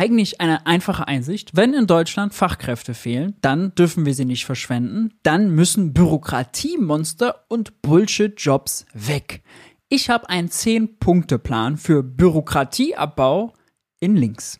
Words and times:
eigentlich 0.00 0.40
eine 0.40 0.66
einfache 0.66 1.06
Einsicht. 1.06 1.50
Wenn 1.54 1.74
in 1.74 1.86
Deutschland 1.86 2.32
Fachkräfte 2.32 2.94
fehlen, 2.94 3.36
dann 3.42 3.74
dürfen 3.74 4.06
wir 4.06 4.14
sie 4.14 4.24
nicht 4.24 4.46
verschwenden. 4.46 5.12
Dann 5.22 5.50
müssen 5.50 5.92
Bürokratiemonster 5.92 7.44
und 7.48 7.82
Bullshit-Jobs 7.82 8.86
weg. 8.94 9.42
Ich 9.90 10.08
habe 10.08 10.30
einen 10.30 10.48
10-Punkte-Plan 10.48 11.76
für 11.76 12.02
Bürokratieabbau 12.02 13.52
in 14.00 14.16
Links. 14.16 14.58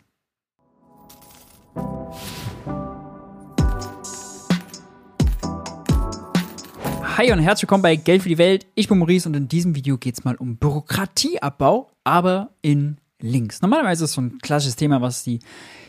Hi 7.17 7.33
und 7.33 7.39
herzlich 7.39 7.63
willkommen 7.63 7.83
bei 7.83 7.97
Geld 7.97 8.25
für 8.25 8.29
die 8.29 8.37
Welt. 8.37 8.67
Ich 8.75 8.89
bin 8.89 8.99
Maurice 8.99 9.27
und 9.27 9.35
in 9.35 9.49
diesem 9.49 9.75
Video 9.75 9.97
geht 9.97 10.19
es 10.19 10.25
mal 10.25 10.37
um 10.37 10.59
Bürokratieabbau, 10.59 11.91
aber 12.05 12.51
in 12.61 13.00
links. 13.23 13.63
Normalerweise 13.63 14.05
ist 14.05 14.11
es 14.11 14.15
so 14.15 14.23
ein 14.23 14.39
klassisches 14.39 14.77
Thema, 14.77 15.01
was 15.01 15.25
die 15.25 15.41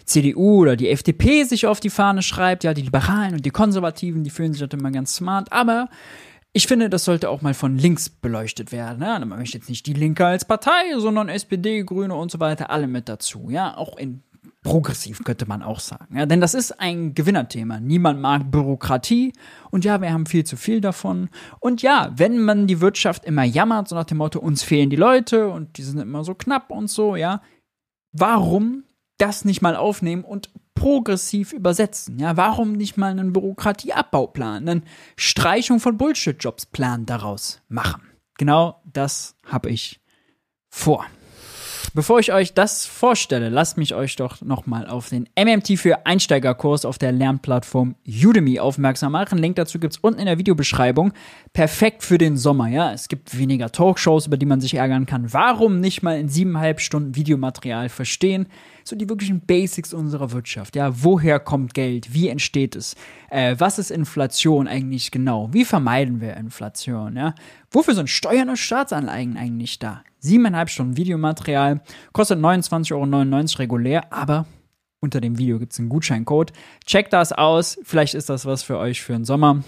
CDU 0.05 0.61
oder 0.61 0.75
die 0.75 0.89
FDP 0.89 1.43
sich 1.43 1.67
auf 1.67 1.79
die 1.79 1.89
Fahne 1.89 2.21
schreibt. 2.21 2.63
Ja, 2.63 2.73
die 2.73 2.81
Liberalen 2.81 3.35
und 3.35 3.45
die 3.45 3.51
Konservativen, 3.51 4.23
die 4.23 4.29
fühlen 4.29 4.53
sich 4.53 4.61
halt 4.61 4.73
immer 4.73 4.91
ganz 4.91 5.15
smart. 5.15 5.51
Aber 5.51 5.89
ich 6.53 6.67
finde, 6.67 6.89
das 6.89 7.05
sollte 7.05 7.29
auch 7.29 7.41
mal 7.41 7.53
von 7.53 7.77
links 7.77 8.09
beleuchtet 8.09 8.71
werden. 8.71 9.01
Ja, 9.01 9.17
man 9.19 9.39
möchte 9.39 9.57
jetzt 9.57 9.69
nicht 9.69 9.85
die 9.85 9.93
Linke 9.93 10.25
als 10.25 10.45
Partei, 10.45 10.97
sondern 10.97 11.29
SPD, 11.29 11.83
Grüne 11.83 12.15
und 12.15 12.29
so 12.31 12.39
weiter, 12.39 12.69
alle 12.69 12.87
mit 12.87 13.07
dazu. 13.07 13.49
Ja, 13.49 13.77
auch 13.77 13.97
in 13.97 14.21
progressiv 14.63 15.23
könnte 15.23 15.47
man 15.47 15.63
auch 15.63 15.79
sagen. 15.79 16.17
Ja, 16.17 16.25
denn 16.25 16.39
das 16.39 16.53
ist 16.53 16.79
ein 16.79 17.13
Gewinnerthema. 17.15 17.79
Niemand 17.79 18.21
mag 18.21 18.51
Bürokratie 18.51 19.33
und 19.71 19.85
ja, 19.85 20.01
wir 20.01 20.13
haben 20.13 20.25
viel 20.25 20.43
zu 20.43 20.55
viel 20.55 20.81
davon. 20.81 21.29
Und 21.59 21.81
ja, 21.81 22.11
wenn 22.15 22.39
man 22.39 22.67
die 22.67 22.79
Wirtschaft 22.79 23.25
immer 23.25 23.43
jammert, 23.43 23.87
so 23.87 23.95
nach 23.95 24.05
dem 24.05 24.17
Motto, 24.17 24.39
uns 24.39 24.63
fehlen 24.63 24.89
die 24.89 24.95
Leute 24.95 25.49
und 25.49 25.77
die 25.77 25.83
sind 25.83 25.99
immer 25.99 26.23
so 26.23 26.35
knapp 26.35 26.69
und 26.69 26.89
so, 26.89 27.15
ja, 27.15 27.41
warum 28.11 28.83
das 29.17 29.45
nicht 29.45 29.61
mal 29.61 29.75
aufnehmen 29.75 30.23
und 30.23 30.51
progressiv 30.75 31.53
übersetzen? 31.53 32.19
Ja, 32.19 32.37
warum 32.37 32.73
nicht 32.73 32.97
mal 32.97 33.11
einen 33.11 33.33
Bürokratieabbauplan, 33.33 34.67
einen 34.67 34.83
Streichung 35.15 35.79
von 35.79 35.97
Bullshit-Jobs-Plan 35.97 37.05
daraus 37.05 37.61
machen? 37.67 38.03
Genau 38.37 38.81
das 38.85 39.35
habe 39.45 39.69
ich 39.69 40.01
vor. 40.69 41.05
Bevor 41.93 42.19
ich 42.19 42.31
euch 42.31 42.53
das 42.53 42.85
vorstelle, 42.85 43.49
lasst 43.49 43.77
mich 43.77 43.93
euch 43.93 44.15
doch 44.15 44.41
nochmal 44.41 44.87
auf 44.87 45.09
den 45.09 45.27
MMT 45.37 45.77
für 45.77 46.05
Einsteigerkurs 46.05 46.85
auf 46.85 46.97
der 46.97 47.11
Lernplattform 47.11 47.95
Udemy 48.07 48.61
aufmerksam 48.61 49.11
machen. 49.11 49.37
Link 49.37 49.57
dazu 49.57 49.77
gibt's 49.77 49.97
unten 49.97 50.21
in 50.21 50.25
der 50.25 50.37
Videobeschreibung. 50.37 51.11
Perfekt 51.51 52.03
für 52.03 52.17
den 52.17 52.37
Sommer, 52.37 52.69
ja. 52.69 52.93
Es 52.93 53.09
gibt 53.09 53.37
weniger 53.37 53.73
Talkshows, 53.73 54.27
über 54.27 54.37
die 54.37 54.45
man 54.45 54.61
sich 54.61 54.75
ärgern 54.75 55.05
kann. 55.05 55.33
Warum 55.33 55.81
nicht 55.81 56.01
mal 56.01 56.17
in 56.17 56.29
siebeneinhalb 56.29 56.79
Stunden 56.79 57.17
Videomaterial 57.17 57.89
verstehen? 57.89 58.47
so 58.83 58.95
die 58.95 59.09
wirklichen 59.09 59.41
Basics 59.41 59.93
unserer 59.93 60.31
Wirtschaft. 60.31 60.75
Ja, 60.75 61.03
woher 61.03 61.39
kommt 61.39 61.73
Geld? 61.73 62.13
Wie 62.13 62.29
entsteht 62.29 62.75
es? 62.75 62.95
Äh, 63.29 63.55
was 63.57 63.79
ist 63.79 63.91
Inflation 63.91 64.67
eigentlich 64.67 65.11
genau? 65.11 65.49
Wie 65.51 65.65
vermeiden 65.65 66.21
wir 66.21 66.35
Inflation? 66.35 67.15
Ja, 67.15 67.35
wofür 67.71 67.95
sind 67.95 68.09
Steuern 68.09 68.49
und 68.49 68.57
Staatsanleihen 68.57 69.37
eigentlich 69.37 69.79
da? 69.79 70.03
Siebeneinhalb 70.19 70.69
Stunden 70.69 70.97
Videomaterial, 70.97 71.81
kostet 72.13 72.39
29,99 72.39 72.91
Euro 72.93 73.59
regulär, 73.59 74.13
aber 74.13 74.45
unter 74.99 75.19
dem 75.19 75.37
Video 75.37 75.57
gibt 75.57 75.73
es 75.73 75.79
einen 75.79 75.89
Gutscheincode. 75.89 76.53
Checkt 76.85 77.13
das 77.13 77.33
aus, 77.33 77.79
vielleicht 77.83 78.13
ist 78.13 78.29
das 78.29 78.45
was 78.45 78.61
für 78.61 78.77
euch 78.77 79.01
für 79.01 79.13
den 79.13 79.25
Sommer. 79.25 79.63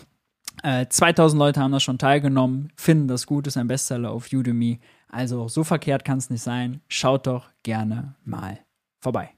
Äh, 0.62 0.86
2000 0.88 1.40
Leute 1.40 1.60
haben 1.60 1.72
da 1.72 1.80
schon 1.80 1.98
teilgenommen, 1.98 2.72
finden 2.76 3.08
das 3.08 3.26
gut, 3.26 3.48
ist 3.48 3.58
ein 3.58 3.68
Bestseller 3.68 4.12
auf 4.12 4.32
Udemy. 4.32 4.80
Also 5.10 5.48
so 5.48 5.64
verkehrt 5.64 6.06
kann 6.06 6.18
es 6.20 6.30
nicht 6.30 6.44
sein. 6.44 6.82
Schaut 6.88 7.28
doch 7.28 7.50
gerne 7.64 8.16
mal 8.24 8.60
vorbei. 9.00 9.32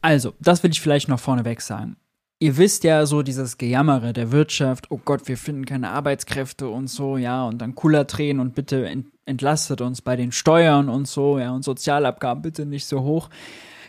Also, 0.00 0.34
das 0.40 0.62
will 0.62 0.70
ich 0.70 0.80
vielleicht 0.80 1.08
noch 1.08 1.20
vorneweg 1.20 1.60
sagen. 1.60 1.96
Ihr 2.40 2.56
wisst 2.56 2.84
ja 2.84 3.04
so 3.04 3.22
dieses 3.22 3.58
Gejammere 3.58 4.12
der 4.12 4.30
Wirtschaft, 4.30 4.92
oh 4.92 5.00
Gott, 5.04 5.26
wir 5.26 5.36
finden 5.36 5.64
keine 5.64 5.90
Arbeitskräfte 5.90 6.68
und 6.68 6.86
so, 6.86 7.16
ja, 7.16 7.44
und 7.44 7.58
dann 7.58 7.74
cooler 7.74 8.04
drehen 8.04 8.38
und 8.38 8.54
bitte 8.54 8.88
entlastet 9.26 9.80
uns 9.80 10.02
bei 10.02 10.14
den 10.14 10.30
Steuern 10.30 10.88
und 10.88 11.08
so, 11.08 11.40
ja, 11.40 11.50
und 11.50 11.64
Sozialabgaben 11.64 12.40
bitte 12.40 12.64
nicht 12.64 12.86
so 12.86 13.02
hoch. 13.02 13.28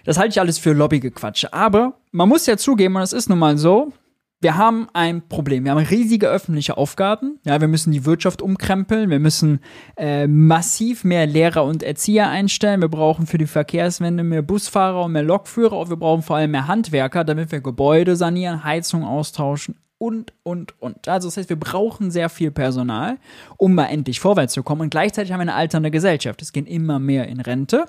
Das 0.04 0.18
halte 0.18 0.32
ich 0.32 0.40
alles 0.40 0.58
für 0.58 0.74
Lobbygequatsche. 0.74 1.54
Aber 1.54 2.00
man 2.12 2.28
muss 2.28 2.48
ja 2.48 2.58
zugeben, 2.58 2.96
und 2.96 3.04
es 3.04 3.14
ist 3.14 3.30
nun 3.30 3.38
mal 3.38 3.56
so, 3.60 3.94
wir 4.42 4.58
haben 4.58 4.88
ein 4.94 5.28
Problem. 5.28 5.66
Wir 5.66 5.72
haben 5.72 5.86
riesige 5.86 6.30
öffentliche 6.30 6.78
Aufgaben. 6.78 7.40
Ja, 7.46 7.60
wir 7.60 7.68
müssen 7.68 7.92
die 7.92 8.06
Wirtschaft 8.06 8.42
umkrempeln. 8.42 9.10
Wir 9.10 9.20
müssen 9.20 9.60
äh, 9.98 10.28
massiv 10.28 11.04
mehr 11.04 11.26
Lehrer 11.26 11.66
und 11.66 11.84
Erzieher 11.84 12.30
einstellen. 12.30 12.82
Wir 12.82 12.88
brauchen 12.88 13.28
für 13.28 13.38
die 13.38 13.48
Verkehrswende 13.48 14.24
mehr 14.24 14.42
Busfahrer 14.42 15.04
und 15.06 15.12
mehr 15.12 15.24
Lokführer. 15.24 15.78
Und 15.78 15.90
wir 15.90 15.98
brauchen 15.98 16.24
vor 16.24 16.38
allem 16.38 16.52
mehr 16.52 16.68
Handwerker, 16.68 17.26
damit 17.26 17.52
wir 17.52 17.60
Gebäude 17.60 18.16
sanieren, 18.16 18.64
Heizung 18.64 19.04
austauschen 19.04 19.76
und, 20.00 20.34
und, 20.44 20.82
und. 20.82 21.08
Also 21.08 21.28
das 21.28 21.38
heißt, 21.38 21.50
wir 21.50 21.60
brauchen 21.60 22.10
sehr 22.10 22.30
viel 22.30 22.52
Personal, 22.52 23.18
um 23.58 23.76
mal 23.76 23.86
endlich 23.86 24.20
vorwärts 24.20 24.54
zu 24.54 24.64
kommen. 24.64 24.82
Und 24.82 24.90
gleichzeitig 24.90 25.32
haben 25.32 25.40
wir 25.40 25.44
eine 25.44 25.56
alternde 25.56 25.92
Gesellschaft. 25.92 26.42
Es 26.42 26.54
gehen 26.54 26.66
immer 26.66 27.00
mehr 27.00 27.28
in 27.28 27.42
Rente, 27.42 27.86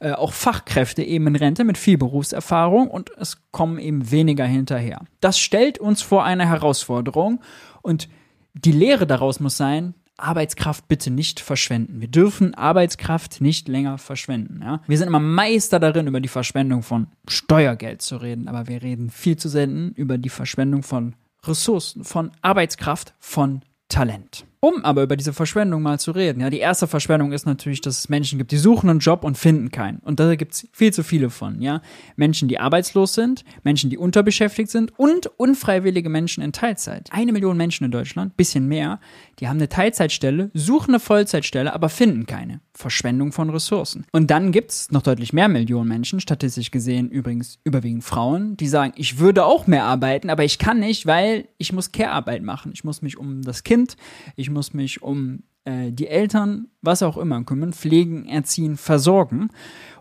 äh, 0.00 0.12
auch 0.12 0.32
Fachkräfte 0.32 1.04
eben 1.04 1.28
in 1.28 1.36
Rente 1.36 1.64
mit 1.64 1.78
viel 1.78 1.98
Berufserfahrung 1.98 2.90
und 2.90 3.10
es 3.18 3.42
kommen 3.52 3.78
eben 3.78 4.10
weniger 4.10 4.46
hinterher. 4.46 5.02
Das 5.20 5.38
stellt 5.38 5.78
uns 5.78 6.00
vor 6.02 6.24
eine 6.24 6.48
Herausforderung 6.48 7.40
und 7.82 8.08
die 8.54 8.72
Lehre 8.72 9.06
daraus 9.06 9.38
muss 9.38 9.56
sein, 9.58 9.94
Arbeitskraft 10.16 10.88
bitte 10.88 11.10
nicht 11.10 11.40
verschwenden. 11.40 12.00
Wir 12.00 12.08
dürfen 12.08 12.54
Arbeitskraft 12.54 13.40
nicht 13.40 13.68
länger 13.68 13.98
verschwenden. 13.98 14.60
Ja? 14.62 14.82
Wir 14.86 14.98
sind 14.98 15.08
immer 15.08 15.20
Meister 15.20 15.78
darin, 15.78 16.06
über 16.06 16.20
die 16.20 16.28
Verschwendung 16.28 16.82
von 16.82 17.06
Steuergeld 17.28 18.02
zu 18.02 18.16
reden, 18.16 18.48
aber 18.48 18.66
wir 18.66 18.82
reden 18.82 19.10
viel 19.10 19.36
zu 19.36 19.48
selten 19.48 19.92
über 19.94 20.18
die 20.18 20.28
Verschwendung 20.28 20.82
von 20.82 21.14
Ressourcen, 21.46 22.04
von 22.04 22.32
Arbeitskraft, 22.42 23.14
von 23.18 23.62
Talent. 23.88 24.46
Um 24.60 24.84
aber 24.84 25.02
über 25.02 25.16
diese 25.16 25.32
Verschwendung 25.32 25.82
mal 25.82 25.98
zu 25.98 26.10
reden. 26.10 26.40
Ja, 26.40 26.50
die 26.50 26.58
erste 26.58 26.86
Verschwendung 26.86 27.32
ist 27.32 27.46
natürlich, 27.46 27.80
dass 27.80 27.98
es 27.98 28.08
Menschen 28.10 28.38
gibt, 28.38 28.52
die 28.52 28.58
suchen 28.58 28.90
einen 28.90 28.98
Job 28.98 29.24
und 29.24 29.38
finden 29.38 29.70
keinen. 29.70 29.98
Und 30.00 30.20
da 30.20 30.34
gibt 30.34 30.52
es 30.52 30.68
viel 30.72 30.92
zu 30.92 31.02
viele 31.02 31.30
von. 31.30 31.62
Ja, 31.62 31.80
Menschen, 32.16 32.46
die 32.46 32.60
arbeitslos 32.60 33.14
sind, 33.14 33.44
Menschen, 33.64 33.88
die 33.88 33.96
unterbeschäftigt 33.96 34.70
sind 34.70 34.98
und 34.98 35.26
unfreiwillige 35.38 36.10
Menschen 36.10 36.42
in 36.42 36.52
Teilzeit. 36.52 37.08
Eine 37.10 37.32
Million 37.32 37.56
Menschen 37.56 37.84
in 37.84 37.90
Deutschland, 37.90 38.36
bisschen 38.36 38.68
mehr, 38.68 39.00
die 39.38 39.48
haben 39.48 39.56
eine 39.56 39.70
Teilzeitstelle, 39.70 40.50
suchen 40.52 40.90
eine 40.90 41.00
Vollzeitstelle, 41.00 41.72
aber 41.72 41.88
finden 41.88 42.26
keine. 42.26 42.60
Verschwendung 42.74 43.32
von 43.32 43.50
Ressourcen. 43.50 44.06
Und 44.12 44.30
dann 44.30 44.52
gibt 44.52 44.70
es 44.70 44.90
noch 44.90 45.02
deutlich 45.02 45.32
mehr 45.32 45.48
Millionen 45.48 45.88
Menschen, 45.88 46.20
statistisch 46.20 46.70
gesehen 46.70 47.10
übrigens 47.10 47.58
überwiegend 47.64 48.04
Frauen, 48.04 48.56
die 48.56 48.68
sagen, 48.68 48.92
ich 48.96 49.18
würde 49.18 49.44
auch 49.44 49.66
mehr 49.66 49.84
arbeiten, 49.84 50.30
aber 50.30 50.44
ich 50.44 50.58
kann 50.58 50.80
nicht, 50.80 51.06
weil 51.06 51.48
ich 51.58 51.72
muss 51.72 51.92
Care-Arbeit 51.92 52.42
machen. 52.42 52.72
Ich 52.74 52.84
muss 52.84 53.02
mich 53.02 53.18
um 53.18 53.42
das 53.42 53.64
Kind, 53.64 53.96
ich 54.36 54.49
ich 54.50 54.54
muss 54.54 54.74
mich 54.74 55.00
um 55.00 55.44
äh, 55.64 55.92
die 55.92 56.08
Eltern, 56.08 56.66
was 56.82 57.04
auch 57.04 57.16
immer 57.16 57.42
kümmern, 57.44 57.72
pflegen, 57.72 58.26
erziehen, 58.26 58.76
versorgen. 58.76 59.50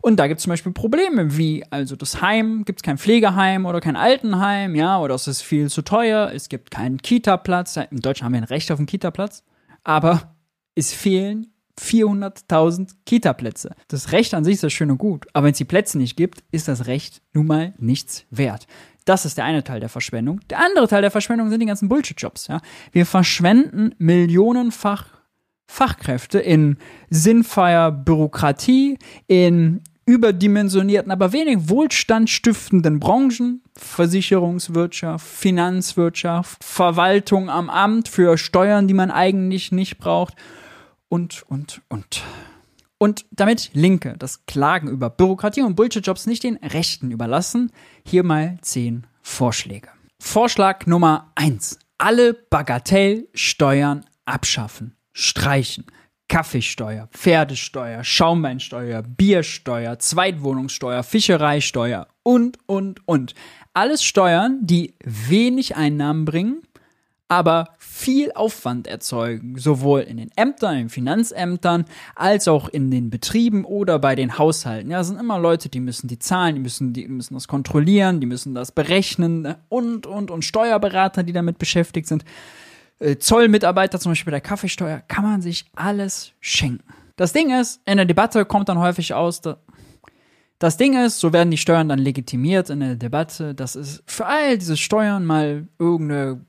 Und 0.02 0.18
da 0.18 0.28
gibt 0.28 0.40
es 0.40 0.44
zum 0.44 0.50
Beispiel 0.50 0.72
Probleme, 0.72 1.38
wie 1.38 1.64
also 1.70 1.96
das 1.96 2.20
Heim, 2.22 2.66
gibt 2.66 2.80
es 2.80 2.84
kein 2.84 2.98
Pflegeheim 2.98 3.68
oder 3.68 3.80
kein 3.80 3.96
Altenheim, 3.96 4.74
ja, 4.74 5.00
oder 5.00 5.14
es 5.14 5.28
ist 5.28 5.44
viel 5.44 5.70
zu 5.70 5.84
teuer, 5.84 6.32
es 6.34 6.50
gibt 6.50 6.72
keinen 6.72 6.98
Kita-Platz. 6.98 7.78
In 7.92 8.00
Deutschland 8.00 8.26
haben 8.26 8.34
wir 8.34 8.42
ein 8.42 8.46
Recht 8.46 8.72
auf 8.72 8.80
einen 8.80 8.88
Kita-Platz, 8.88 9.44
aber 9.84 10.36
es 10.74 10.94
fehlen 10.94 11.54
400.000 11.80 12.96
Kita-Plätze. 13.06 13.76
Das 13.88 14.12
Recht 14.12 14.34
an 14.34 14.44
sich 14.44 14.56
ist 14.56 14.64
das 14.64 14.74
schön 14.74 14.90
und 14.90 14.98
gut, 14.98 15.28
aber 15.34 15.46
wenn 15.46 15.52
es 15.52 15.60
die 15.60 15.66
Plätze 15.66 16.00
nicht 16.00 16.18
gibt, 16.18 16.44
ist 16.52 16.68
das 16.68 16.88
Recht 16.88 17.22
nun 17.34 17.46
mal 17.46 17.74
nichts 17.78 18.26
wert. 18.32 18.66
Das 19.10 19.26
ist 19.26 19.40
der 19.40 19.46
eine 19.46 19.64
Teil 19.64 19.80
der 19.80 19.90
Verschwendung. 19.90 20.40
Der 20.52 20.64
andere 20.64 20.88
Teil 20.88 21.02
der 21.02 21.10
Verschwendung 21.10 21.50
sind 21.50 21.62
die 21.62 21.66
ganzen 21.66 21.90
Bullshit-Jobs. 21.90 22.46
Ja? 22.46 22.62
Wir 22.92 23.08
verschwenden 23.08 23.96
millionenfach 23.98 25.06
Fachkräfte 25.66 26.38
in 26.38 26.78
sinnfreier 27.10 27.92
Bürokratie, 27.92 29.00
in 29.26 29.82
überdimensionierten, 30.06 31.12
aber 31.12 31.34
wenig 31.34 31.70
wohlstandstiftenden 31.70 33.00
Branchen, 33.00 33.64
Versicherungswirtschaft, 33.76 35.26
Finanzwirtschaft, 35.26 36.64
Verwaltung 36.64 37.50
am 37.50 37.72
Amt 37.72 38.10
für 38.10 38.38
Steuern, 38.38 38.88
die 38.88 38.94
man 38.94 39.10
eigentlich 39.10 39.72
nicht 39.72 39.98
braucht 39.98 40.36
und, 41.08 41.44
und, 41.48 41.82
und. 41.90 42.22
Und 43.00 43.26
damit 43.32 43.72
Linke 43.74 44.16
das 44.20 44.46
Klagen 44.46 44.90
über 44.90 45.10
Bürokratie 45.10 45.62
und 45.62 45.76
Bullshit-Jobs 45.76 46.28
nicht 46.28 46.44
den 46.44 46.58
Rechten 46.58 47.12
überlassen, 47.12 47.72
hier 48.06 48.24
mal 48.24 48.58
zehn 48.62 49.08
Vorschläge. 49.22 49.88
Vorschlag 50.20 50.86
Nummer 50.86 51.32
eins: 51.36 51.80
Alle 51.98 52.34
Bagatellsteuern 52.34 54.06
abschaffen, 54.26 54.96
streichen. 55.14 55.86
Kaffeesteuer, 56.28 57.08
Pferdesteuer, 57.12 58.04
Schaumweinsteuer, 58.04 59.02
Biersteuer, 59.02 59.98
Zweitwohnungssteuer, 59.98 61.02
Fischereisteuer 61.02 62.08
und, 62.22 62.60
und, 62.68 63.02
und. 63.08 63.34
Alles 63.74 64.04
Steuern, 64.04 64.60
die 64.62 64.94
wenig 65.04 65.76
Einnahmen 65.76 66.26
bringen, 66.26 66.62
aber 67.30 67.70
viel 67.78 68.32
Aufwand 68.34 68.88
erzeugen, 68.88 69.58
sowohl 69.58 70.02
in 70.02 70.18
den 70.18 70.32
Ämtern, 70.36 70.74
in 70.74 70.80
den 70.80 70.90
Finanzämtern, 70.90 71.86
als 72.16 72.48
auch 72.48 72.68
in 72.68 72.90
den 72.90 73.12
Betrieben 73.12 73.66
oder 73.66 74.00
bei 74.00 74.16
den 74.16 74.40
Haushalten. 74.40 74.90
Ja, 74.90 75.04
sind 75.04 75.20
immer 75.20 75.40
Leute, 75.40 75.70
die 75.70 75.80
müssen 75.80 76.08
die 76.08 76.18
zahlen, 76.18 76.56
die 76.56 76.62
müssen, 76.62 76.92
die 76.92 77.08
müssen 77.08 77.36
das 77.36 77.48
kontrollieren, 77.48 78.20
die 78.20 78.26
müssen 78.26 78.56
das 78.56 78.72
berechnen 78.72 79.56
und, 79.70 80.08
und, 80.08 80.32
und 80.32 80.44
Steuerberater, 80.44 81.22
die 81.22 81.34
damit 81.34 81.60
beschäftigt 81.60 82.08
sind. 82.08 82.26
Äh, 82.98 83.18
Zollmitarbeiter, 83.18 84.00
zum 84.00 84.12
Beispiel 84.12 84.32
bei 84.32 84.40
der 84.40 84.42
Kaffeesteuer, 84.42 85.04
kann 85.08 85.24
man 85.24 85.44
sich 85.44 85.66
alles 85.76 86.34
schenken. 86.40 86.84
Das 87.16 87.32
Ding 87.32 87.52
ist, 87.52 87.80
in 87.86 87.98
der 87.98 88.08
Debatte 88.08 88.44
kommt 88.44 88.70
dann 88.70 88.80
häufig 88.80 89.14
aus, 89.14 89.42
das 90.58 90.78
Ding 90.78 90.98
ist, 90.98 91.20
so 91.20 91.32
werden 91.32 91.52
die 91.52 91.58
Steuern 91.58 91.88
dann 91.88 92.00
legitimiert 92.00 92.70
in 92.70 92.80
der 92.80 92.96
Debatte, 92.96 93.54
dass 93.54 93.76
es 93.76 94.04
für 94.08 94.26
all 94.26 94.58
diese 94.58 94.76
Steuern 94.78 95.26
mal 95.26 95.68
irgendeine 95.78 96.42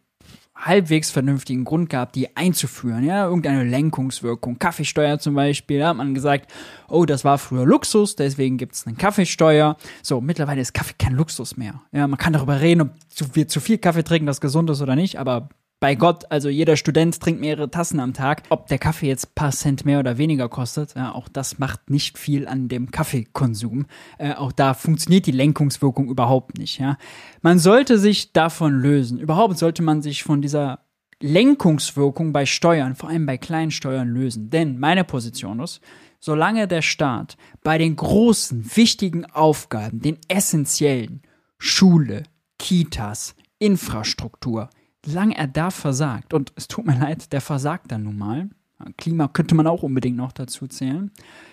halbwegs 0.61 1.11
vernünftigen 1.11 1.65
Grund 1.65 1.91
gab, 1.91 2.13
die 2.13 2.37
einzuführen, 2.37 3.05
ja, 3.05 3.25
irgendeine 3.25 3.65
Lenkungswirkung. 3.65 4.59
Kaffeesteuer 4.59 5.19
zum 5.19 5.35
Beispiel, 5.35 5.81
da 5.81 5.89
hat 5.89 5.97
man 5.97 6.15
gesagt, 6.15 6.51
oh, 6.89 7.05
das 7.05 7.25
war 7.25 7.39
früher 7.39 7.67
Luxus, 7.67 8.17
deswegen 8.17 8.57
gibt 8.57 8.75
es 8.75 8.87
eine 8.87 8.97
Kaffeesteuer. 8.97 9.77
So, 10.03 10.21
mittlerweile 10.21 10.61
ist 10.61 10.75
Kaffee 10.75 10.95
kein 10.99 11.15
Luxus 11.15 11.57
mehr. 11.57 11.81
Ja, 11.93 12.07
man 12.07 12.19
kann 12.19 12.33
darüber 12.33 12.61
reden, 12.61 12.83
ob 12.83 12.91
wir 13.35 13.49
zu 13.49 13.61
viel 13.61 13.79
Kaffee 13.79 14.05
trinken, 14.05 14.27
das 14.27 14.41
gesund 14.41 14.71
ist 14.71 14.83
oder 14.83 14.97
nicht, 14.97 15.19
aber 15.19 15.49
bei 15.81 15.95
Gott, 15.95 16.31
also 16.31 16.51
jeder 16.51 16.77
Student 16.77 17.19
trinkt 17.21 17.41
mehrere 17.41 17.71
Tassen 17.71 18.01
am 18.01 18.13
Tag. 18.13 18.43
Ob 18.51 18.67
der 18.67 18.79
Kaffee 18.79 19.09
jetzt 19.09 19.35
paar 19.35 19.51
Cent 19.51 19.87
mehr 19.87 19.99
oder 19.99 20.19
weniger 20.19 20.51
kostet, 20.51 20.95
ja, 20.95 21.13
auch 21.15 21.27
das 21.29 21.59
macht 21.59 21.89
nicht 21.89 22.19
viel 22.19 22.47
an 22.47 22.69
dem 22.69 22.91
Kaffeekonsum. 22.91 23.87
Äh, 24.19 24.35
auch 24.35 24.53
da 24.53 24.75
funktioniert 24.75 25.25
die 25.25 25.33
Lenkungswirkung 25.33 26.11
überhaupt 26.11 26.59
nicht. 26.59 26.79
Ja. 26.79 26.99
Man 27.41 27.59
sollte 27.59 27.99
sich 27.99 28.35
davon 28.35 28.79
lösen. 28.79 29.19
Überhaupt 29.19 29.57
sollte 29.57 29.83
man 29.83 30.03
sich 30.03 30.23
von 30.23 30.43
dieser 30.43 30.81
Lenkungswirkung 31.23 32.35
bei 32.35 32.45
Steuern, 32.45 32.95
vor 32.95 33.09
allem 33.09 33.25
bei 33.25 33.39
kleinen 33.39 33.71
Steuern, 33.71 34.09
lösen. 34.09 34.51
Denn 34.51 34.79
meine 34.79 35.05
Position 35.05 35.61
ist, 35.61 35.81
solange 36.19 36.69
der 36.69 36.83
Staat 36.83 37.39
bei 37.63 37.79
den 37.79 37.97
großen, 37.97 38.77
wichtigen 38.77 39.25
Aufgaben, 39.25 40.01
den 40.01 40.19
essentiellen, 40.29 41.23
Schule, 41.59 42.25
Kitas, 42.59 43.35
Infrastruktur, 43.59 44.69
solange 45.05 45.37
er 45.37 45.47
da 45.47 45.71
versagt, 45.71 46.35
und 46.35 46.53
es 46.57 46.69
tut 46.69 46.87
mir 46.87 46.99
leid, 46.99 47.33
der 47.33 47.41
versagt 47.41 47.91
dann 47.93 48.05
nun 48.05 48.19
mal, 48.19 48.51
Klima 48.97 49.29
könnte 49.29 49.55
man 49.55 49.67
auch 49.67 49.83
unbedingt 49.83 50.17
noch 50.17 50.33
dazu 50.33 50.67
zählen, 50.67 51.11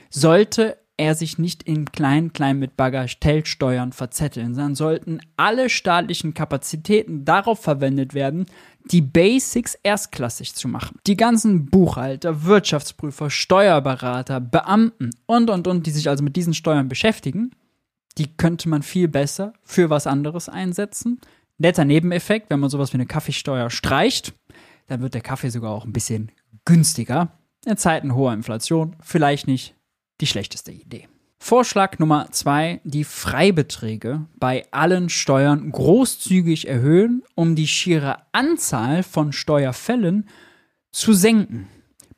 sollte 0.10 0.78
er 0.98 1.14
sich 1.14 1.38
nicht 1.38 1.62
in 1.64 1.86
klein, 1.92 2.34
klein 2.34 2.58
mit 2.58 2.76
Bagatellsteuern 2.76 3.92
verzetteln, 3.92 4.56
sondern 4.56 4.76
sollten 4.76 5.20
alle 5.38 5.70
staatlichen 5.70 6.34
Kapazitäten 6.34 7.24
darauf 7.24 7.62
verwendet 7.62 8.16
werden, 8.16 8.48
die 8.86 9.02
Basics 9.02 9.76
erstklassig 9.84 10.56
zu 10.56 10.68
machen. 10.68 10.98
Die 11.06 11.18
ganzen 11.18 11.68
Buchhalter, 11.68 12.46
Wirtschaftsprüfer, 12.46 13.30
Steuerberater, 13.30 14.40
Beamten 14.40 15.12
und, 15.28 15.52
und, 15.52 15.68
und, 15.68 15.86
die 15.86 15.92
sich 15.92 16.10
also 16.10 16.24
mit 16.24 16.36
diesen 16.36 16.56
Steuern 16.56 16.88
beschäftigen, 16.88 17.52
die 18.18 18.36
könnte 18.36 18.68
man 18.68 18.82
viel 18.82 19.08
besser 19.08 19.54
für 19.62 19.92
was 19.92 20.08
anderes 20.08 20.50
einsetzen, 20.50 21.20
Netter 21.58 21.86
Nebeneffekt, 21.86 22.50
wenn 22.50 22.60
man 22.60 22.70
sowas 22.70 22.94
wie 22.94 22.98
eine 22.98 23.06
Kaffeesteuer 23.06 23.70
streicht, 23.70 24.34
dann 24.88 25.02
wird 25.02 25.14
der 25.14 25.22
Kaffee 25.22 25.50
sogar 25.50 25.72
auch 25.72 25.86
ein 25.86 25.94
bisschen 25.94 26.32
günstiger. 26.66 27.32
In 27.66 27.78
Zeiten 27.78 28.16
hoher 28.16 28.34
Inflation 28.34 28.96
vielleicht 29.02 29.48
nicht 29.48 29.76
die 30.22 30.28
schlechteste 30.28 30.72
Idee. 30.72 31.08
Vorschlag 31.40 32.00
Nummer 32.00 32.32
zwei, 32.32 32.82
die 32.84 33.04
Freibeträge 33.04 34.26
bei 34.38 34.66
allen 34.72 35.10
Steuern 35.10 35.72
großzügig 35.72 36.68
erhöhen, 36.68 37.24
um 37.36 37.56
die 37.56 37.68
schiere 37.68 38.18
Anzahl 38.32 39.04
von 39.04 39.34
Steuerfällen 39.34 40.28
zu 40.92 41.14
senken. 41.14 41.68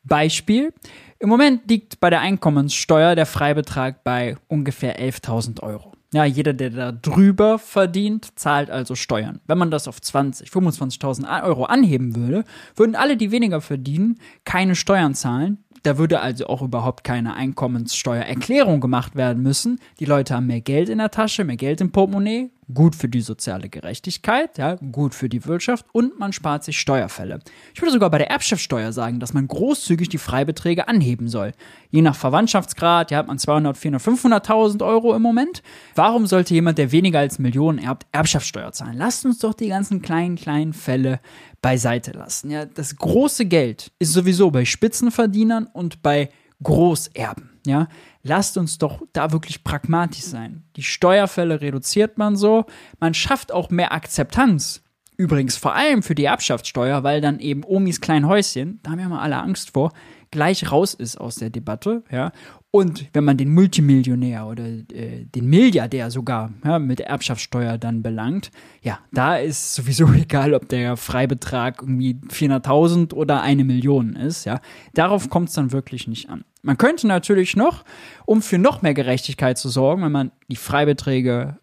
Beispiel, 0.03 0.74
im 1.19 1.30
Moment 1.30 1.69
liegt 1.69 2.00
bei 2.00 2.09
der 2.09 2.21
Einkommenssteuer 2.21 3.15
der 3.15 3.25
Freibetrag 3.25 4.03
bei 4.03 4.38
ungefähr 4.47 5.00
11.000 5.00 5.62
Euro. 5.62 5.92
Ja, 6.11 6.25
jeder, 6.25 6.53
der 6.53 6.71
da 6.71 6.91
drüber 6.91 7.59
verdient, 7.59 8.29
zahlt 8.35 8.71
also 8.71 8.95
Steuern. 8.95 9.41
Wenn 9.45 9.59
man 9.59 9.69
das 9.69 9.88
auf 9.88 10.01
20, 10.01 10.50
25.000 10.50 11.44
Euro 11.44 11.65
anheben 11.65 12.15
würde, 12.15 12.45
würden 12.75 12.95
alle, 12.95 13.15
die 13.15 13.31
weniger 13.31 13.61
verdienen, 13.61 14.19
keine 14.44 14.75
Steuern 14.75 15.13
zahlen. 15.13 15.63
Da 15.83 15.97
würde 16.00 16.19
also 16.19 16.47
auch 16.47 16.63
überhaupt 16.63 17.03
keine 17.03 17.35
Einkommenssteuererklärung 17.35 18.81
gemacht 18.81 19.15
werden 19.15 19.44
müssen. 19.44 19.79
Die 20.00 20.06
Leute 20.06 20.33
haben 20.33 20.47
mehr 20.47 20.61
Geld 20.61 20.89
in 20.89 20.97
der 20.97 21.11
Tasche, 21.11 21.44
mehr 21.44 21.57
Geld 21.57 21.79
im 21.79 21.91
Portemonnaie, 21.91 22.50
gut 22.74 22.95
für 22.95 23.10
die 23.10 23.21
soziale 23.21 23.69
Gerechtigkeit, 23.69 24.57
ja, 24.57 24.75
gut 24.75 25.16
für 25.16 25.30
die 25.30 25.45
Wirtschaft 25.45 25.86
und 25.92 26.19
man 26.19 26.33
spart 26.33 26.63
sich 26.63 26.80
Steuerfälle. 26.80 27.39
Ich 27.74 27.81
würde 27.81 27.92
sogar 27.92 28.10
bei 28.10 28.19
der 28.19 28.30
Erbschaftssteuer 28.30 28.92
sagen, 28.92 29.19
dass 29.19 29.33
man 29.33 29.48
großzügig 29.48 30.10
die 30.10 30.18
Freibeträge 30.18 30.88
anheben 30.88 31.27
soll. 31.27 31.54
Je 31.89 32.01
nach 32.01 32.16
Verwandtschaftsgrad, 32.16 33.12
ja, 33.12 33.18
hat 33.18 33.27
man 33.27 33.39
200, 33.39 33.77
400, 33.77 34.01
500.000 34.01 34.86
Euro 34.86 35.16
im 35.16 35.21
Moment. 35.21 35.63
Warum 35.95 36.27
sollte 36.27 36.54
jemand, 36.54 36.77
der 36.77 36.92
weniger 36.92 37.19
als 37.19 37.39
Millionen 37.39 37.80
erbt, 37.80 38.06
Erbschaftssteuer 38.12 38.71
zahlen? 38.71 38.98
Lasst 38.98 39.25
uns 39.25 39.39
doch 39.39 39.54
die 39.54 39.69
ganzen 39.69 40.01
kleinen, 40.01 40.36
kleinen 40.36 40.74
Fälle 40.74 41.19
beiseite 41.62 42.12
lassen. 42.12 42.51
Ja, 42.51 42.66
das 42.66 42.95
große 42.95 43.45
Geld 43.45 43.92
ist 44.00 44.13
sowieso 44.13 44.51
bei 44.51 44.66
Spitzenverdienern 44.66 45.68
und 45.68 46.01
bei 46.01 46.30
Großerben. 46.62 47.50
Ja, 47.66 47.88
lasst 48.29 48.57
uns 48.57 48.77
doch 48.77 49.01
da 49.11 49.31
wirklich 49.31 49.63
pragmatisch 49.63 50.21
sein. 50.21 50.63
Die 50.75 50.83
Steuerfälle 50.83 51.59
reduziert 51.59 52.17
man 52.17 52.37
so, 52.37 52.65
man 52.99 53.13
schafft 53.13 53.51
auch 53.51 53.71
mehr 53.71 53.91
Akzeptanz. 53.91 54.83
Übrigens 55.17 55.57
vor 55.57 55.75
allem 55.75 56.01
für 56.01 56.15
die 56.15 56.23
Erbschaftssteuer, 56.23 57.03
weil 57.03 57.19
dann 57.19 57.39
eben 57.39 57.63
Omis 57.65 57.99
klein 57.99 58.25
Häuschen, 58.25 58.79
da 58.83 58.91
haben 58.91 58.99
ja 58.99 59.09
mal 59.09 59.19
alle 59.19 59.37
Angst 59.37 59.71
vor, 59.73 59.91
gleich 60.31 60.71
raus 60.71 60.93
ist 60.93 61.19
aus 61.19 61.35
der 61.35 61.49
Debatte, 61.49 62.03
ja. 62.09 62.31
Und 62.71 63.07
wenn 63.13 63.23
man 63.23 63.35
den 63.35 63.51
Multimillionär 63.51 64.45
oder 64.45 64.63
äh, 64.63 65.25
den 65.25 65.47
Milliardär 65.47 66.11
sogar 66.11 66.53
ja, 66.63 66.77
mit 66.77 66.99
Erbschaftssteuer 66.99 67.79
dann 67.79 68.03
belangt, 68.03 68.51
ja, 68.83 68.99
da 69.11 69.37
ist 69.37 69.73
sowieso 69.73 70.07
egal, 70.13 70.53
ob 70.53 70.69
der 70.69 70.95
Freibetrag 70.95 71.81
irgendwie 71.81 72.21
400.000 72.29 73.13
oder 73.13 73.41
eine 73.41 73.63
Million 73.63 74.15
ist, 74.15 74.45
ja. 74.45 74.61
Darauf 74.93 75.29
kommt 75.31 75.49
es 75.49 75.55
dann 75.55 75.71
wirklich 75.71 76.07
nicht 76.07 76.29
an. 76.29 76.45
Man 76.61 76.77
könnte 76.77 77.07
natürlich 77.07 77.56
noch, 77.56 77.85
um 78.25 78.41
für 78.41 78.57
noch 78.57 78.81
mehr 78.81 78.94
Gerechtigkeit 78.94 79.57
zu 79.57 79.69
sorgen, 79.69 80.03
wenn 80.03 80.11
man 80.11 80.31
die 80.50 80.57
Freibeträge 80.57 81.57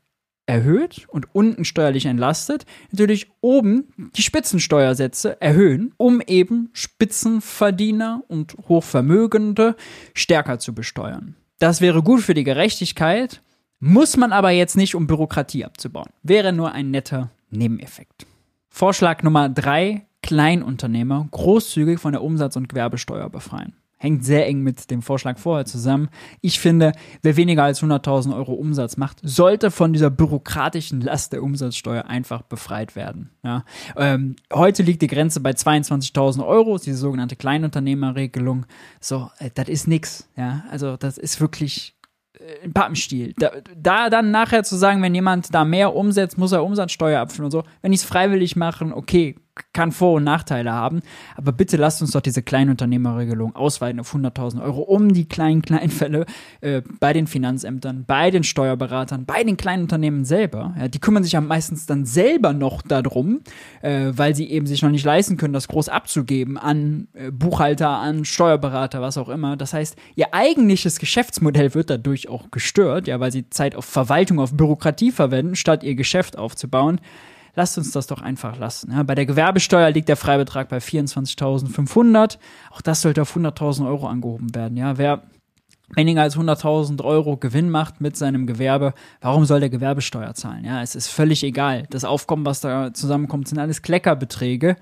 erhöht 0.46 1.06
und 1.08 1.34
unten 1.34 1.64
steuerlich 1.64 2.06
entlastet, 2.06 2.64
natürlich 2.93 3.31
oben 3.40 3.88
die 4.16 4.22
Spitzensteuersätze 4.22 5.40
erhöhen, 5.40 5.93
um 5.96 6.20
eben 6.20 6.70
Spitzenverdiener 6.72 8.22
und 8.28 8.56
Hochvermögende 8.69 9.76
stärker 10.14 10.58
zu 10.58 10.72
besteuern. 10.75 11.34
Das 11.58 11.81
wäre 11.81 12.02
gut 12.02 12.22
für 12.22 12.34
die 12.34 12.44
Gerechtigkeit, 12.44 13.43
muss 13.81 14.16
man 14.16 14.32
aber 14.32 14.50
jetzt 14.50 14.76
nicht, 14.76 14.94
um 14.94 15.06
Bürokratie 15.06 15.64
abzubauen. 15.64 16.10
Wäre 16.22 16.52
nur 16.52 16.72
ein 16.72 16.90
netter 16.90 17.31
Nebeneffekt. 17.50 18.26
Vorschlag 18.69 19.22
Nummer 19.22 19.48
drei: 19.48 20.06
Kleinunternehmer 20.22 21.29
großzügig 21.31 21.98
von 21.98 22.12
der 22.12 22.22
Umsatz- 22.22 22.56
und 22.56 22.69
Gewerbesteuer 22.69 23.29
befreien 23.31 23.74
hängt 23.96 24.24
sehr 24.24 24.46
eng 24.46 24.60
mit 24.60 24.91
dem 24.91 25.03
Vorschlag 25.03 25.38
vorher 25.38 25.65
zusammen. 25.65 26.08
Ich 26.41 26.60
finde, 26.60 26.93
wer 27.22 27.36
weniger 27.36 27.65
als 27.65 27.82
100.000 27.82 28.36
Euro 28.36 28.53
Umsatz 28.53 28.96
macht, 28.96 29.19
sollte 29.22 29.70
von 29.70 29.93
dieser 29.93 30.10
bürokratischen 30.10 31.00
Last 31.00 31.32
der 31.32 31.43
Umsatzsteuer 31.43 32.05
einfach 32.05 32.43
befreit 32.43 32.94
werden. 32.94 33.31
Ja. 33.43 33.65
Ähm, 33.96 34.36
heute 34.53 34.82
liegt 34.82 35.03
die 35.03 35.06
Grenze 35.06 35.41
bei 35.41 35.50
22.000 35.50 36.46
Euro, 36.46 36.79
diese 36.79 36.96
sogenannte 36.96 37.36
Kleinunternehmerregelung. 37.36 38.67
So, 39.00 39.31
äh, 39.38 39.50
das 39.55 39.69
ist 39.69 39.88
nix. 39.88 40.29
Ja, 40.36 40.65
also 40.70 40.96
das 40.96 41.17
ist 41.17 41.41
wirklich 41.41 41.96
äh, 42.34 42.65
ein 42.65 42.74
Pappenstiel. 42.74 43.32
Da, 43.38 43.50
da, 43.74 44.10
dann 44.10 44.31
nachher 44.31 44.62
zu 44.62 44.76
sagen, 44.76 45.03
wenn 45.03 45.15
jemand 45.15 45.55
da 45.55 45.65
mehr 45.65 45.94
umsetzt, 45.94 46.36
muss 46.36 46.53
er 46.53 46.65
Umsatzsteuer 46.65 47.20
abführen 47.20 47.46
und 47.46 47.50
so. 47.50 47.65
Wenn 47.81 47.93
ich 47.93 48.00
es 48.00 48.06
freiwillig 48.06 48.56
machen, 48.56 48.93
okay, 48.93 49.36
kann 49.72 49.93
Vor- 49.93 50.15
und 50.15 50.25
Nachteile 50.25 50.72
haben. 50.72 51.01
Aber 51.36 51.53
bitte 51.53 51.77
lasst 51.77 52.03
uns 52.03 52.13
doch 52.13 52.20
diese 52.20 52.43
Kleinunternehmerregelung 52.43 53.56
ausweiten 53.56 54.01
auf 54.01 54.15
100.000 54.15 54.63
Euro, 54.63 54.82
um 54.82 55.13
die 55.13 55.27
kleinen, 55.27 55.63
kleinen 55.63 55.91
Fälle 55.91 56.27
äh, 56.60 56.82
bei 57.01 57.13
den 57.13 57.27
Finanzämtern, 57.27 58.05
bei 58.06 58.31
den 58.31 58.44
Steuerberatern, 58.44 59.25
bei 59.25 59.44
den 59.44 59.56
kleinen 59.56 59.82
Unternehmen 59.82 60.25
selber. 60.25 60.75
Ja, 60.79 60.89
die 60.89 60.98
kümmern 60.98 61.22
sich 61.22 61.32
ja 61.32 61.41
meistens 61.41 61.86
dann 61.86 62.05
selber 62.05 62.53
noch 62.53 62.82
darum, 62.82 63.41
äh, 63.82 64.13
weil 64.13 64.34
sie 64.34 64.51
eben 64.51 64.67
sich 64.67 64.82
noch 64.82 64.91
nicht 64.91 65.05
leisten 65.05 65.36
können, 65.36 65.55
das 65.55 65.69
groß 65.69 65.89
abzugeben 65.89 66.58
an 66.58 67.08
äh, 67.15 67.31
Buchhalter, 67.31 67.89
an 67.89 68.25
Steuerberater, 68.25 69.01
was 69.01 69.19
auch 69.19 69.29
immer. 69.29 69.56
Das 69.56 69.72
heißt, 69.72 69.96
ihr 70.15 70.34
eigentliches 70.34 70.98
Geschäftsmodell 70.98 71.75
wird 71.75 71.91
dadurch 71.91 72.29
auch 72.29 72.51
gestört, 72.51 73.06
ja, 73.06 73.20
weil 73.20 73.32
sie 73.32 73.48
Zeit 73.51 73.75
auf 73.75 73.84
Verwaltung, 73.84 74.39
auf 74.39 74.55
Bürokratie 74.55 75.13
verwenden, 75.13 75.56
statt 75.56 75.82
ihr 75.82 75.94
Geschäft 75.94 76.36
aufzubauen 76.39 77.01
lasst 77.56 77.77
uns 77.79 77.91
das 77.91 78.06
doch 78.06 78.22
einfach 78.22 78.58
lassen. 78.58 78.93
Ja, 78.93 79.03
bei 79.03 79.17
der 79.17 79.27
Gewerbesteuer 79.27 79.91
liegt 79.91 80.08
der 80.08 80.17
Freibetrag 80.17 80.69
bei 80.69 80.79
24.500. 80.79 82.39
Auch 82.70 82.81
das 82.82 83.03
sollte 83.03 83.22
auf 83.22 83.36
100.000 83.36 83.89
Euro 83.89 84.06
angehoben 84.06 84.55
werden. 84.55 84.77
Ja, 84.77 84.98
wer 84.98 85.22
weniger 85.94 86.22
als 86.22 86.36
100.000 86.36 87.03
Euro 87.03 87.36
Gewinn 87.36 87.70
macht 87.70 88.01
mit 88.01 88.17
seinem 88.17 88.46
Gewerbe, 88.46 88.93
warum 89.20 89.44
soll 89.44 89.60
der 89.60 89.70
Gewerbesteuer 89.70 90.34
zahlen? 90.34 90.65
Ja, 90.65 90.82
es 90.82 90.94
ist 90.94 91.08
völlig 91.08 91.43
egal. 91.43 91.86
Das 91.91 92.05
Aufkommen, 92.05 92.44
was 92.44 92.60
da 92.60 92.93
zusammenkommt, 92.93 93.48
sind 93.48 93.58
alles 93.58 93.82
Kleckerbeträge. 93.82 94.77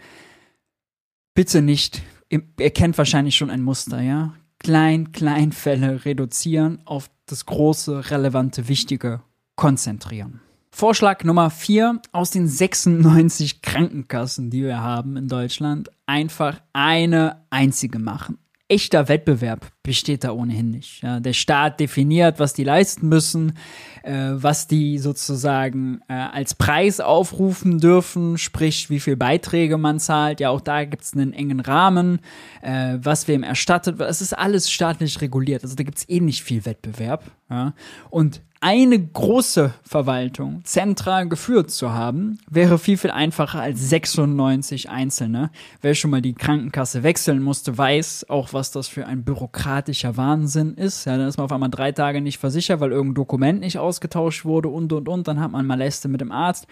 bitte 1.35 1.63
nicht, 1.63 2.03
ihr 2.29 2.71
kennt 2.71 2.97
wahrscheinlich 2.99 3.37
schon 3.37 3.51
ein 3.51 3.63
Muster, 3.63 4.01
ja? 4.01 4.35
Klein, 4.59 5.13
Kleinfälle 5.13 6.05
reduzieren, 6.05 6.81
auf 6.87 7.11
das 7.27 7.45
große, 7.45 8.11
relevante, 8.11 8.69
wichtige 8.69 9.21
konzentrieren. 9.57 10.41
Vorschlag 10.77 11.23
Nummer 11.23 11.51
vier 11.51 12.03
aus 12.11 12.33
den 12.33 12.49
96 12.49 13.63
Krankenkassen, 13.63 14.51
die 14.51 14.65
wir 14.65 14.81
haben 14.81 15.17
in 15.17 15.29
Deutschland, 15.29 15.89
einfach 16.05 16.61
eine 16.73 17.45
einzige 17.49 18.01
machen 18.01 18.39
echter 18.69 19.09
Wettbewerb 19.09 19.71
besteht 19.83 20.25
da 20.25 20.33
ohnehin 20.33 20.71
nicht. 20.71 21.03
Ja, 21.03 21.21
der 21.21 21.35
Staat 21.35 21.81
definiert, 21.81 22.39
was 22.39 22.55
die 22.55 22.65
leisten 22.65 23.09
müssen, 23.09 23.59
äh, 24.03 24.31
was 24.33 24.67
die 24.67 24.99
sozusagen 24.99 26.01
äh, 26.09 26.15
als 26.15 26.55
Preis 26.55 26.99
aufrufen 26.99 27.79
dürfen, 27.79 28.39
sprich 28.39 28.89
wie 28.89 29.01
viel 29.01 29.17
Beiträge 29.17 29.77
man 29.77 30.01
zahlt. 30.01 30.41
Ja, 30.41 30.51
auch 30.51 30.63
da 30.63 30.85
gibt 30.85 31.03
es 31.03 31.13
einen 31.13 31.35
engen 31.35 31.61
Rahmen, 31.61 32.21
äh, 32.63 32.97
was 33.01 33.29
wem 33.29 33.43
erstattet 33.43 33.99
wird. 33.99 34.11
Es 34.11 34.23
ist 34.23 34.33
alles 34.33 34.71
staatlich 34.71 35.21
reguliert. 35.21 35.63
Also 35.63 35.77
da 35.77 35.85
gibt 35.85 35.99
es 35.99 36.09
eh 36.09 36.21
nicht 36.21 36.43
viel 36.43 36.65
Wettbewerb. 36.65 37.31
Ja. 37.51 37.75
Und 38.09 38.41
eine 38.65 38.99
große 38.99 39.75
Verwaltung 39.83 40.63
zentral 40.65 41.29
geführt 41.29 41.71
zu 41.71 41.93
haben, 41.93 42.39
wäre 42.49 42.79
viel, 42.79 42.97
viel 42.97 43.11
einfacher 43.11 43.61
als 43.61 43.91
96 43.91 44.89
einzelne. 44.89 45.51
Wer 45.83 45.95
schon 45.95 46.11
mal 46.11 46.23
die 46.23 46.33
Krankenkasse 46.33 47.03
wechseln 47.03 47.43
musste, 47.43 47.77
weiß 47.77 48.31
auch, 48.31 48.55
was 48.55 48.71
das 48.71 48.89
für 48.89 49.07
ein 49.07 49.23
bürokratischer 49.23 50.17
Wahnsinn 50.17 50.73
ist. 50.77 51.05
Ja, 51.05 51.19
dann 51.19 51.29
ist 51.29 51.37
man 51.37 51.45
auf 51.45 51.53
einmal 51.53 51.69
drei 51.69 51.93
Tage 51.93 52.23
nicht 52.23 52.39
versichert, 52.39 52.81
weil 52.81 52.93
irgendein 52.93 53.17
Dokument 53.17 53.61
nicht 53.61 53.79
ausgetauscht 53.79 54.47
wurde 54.47 54.71
und, 54.71 54.95
und, 54.95 55.11
und. 55.11 55.29
Dann 55.29 55.41
hat 55.41 55.51
man 55.51 55.67
Maleste 55.67 56.09
mit 56.09 56.23
dem 56.23 56.33
Arzt. 56.33 56.67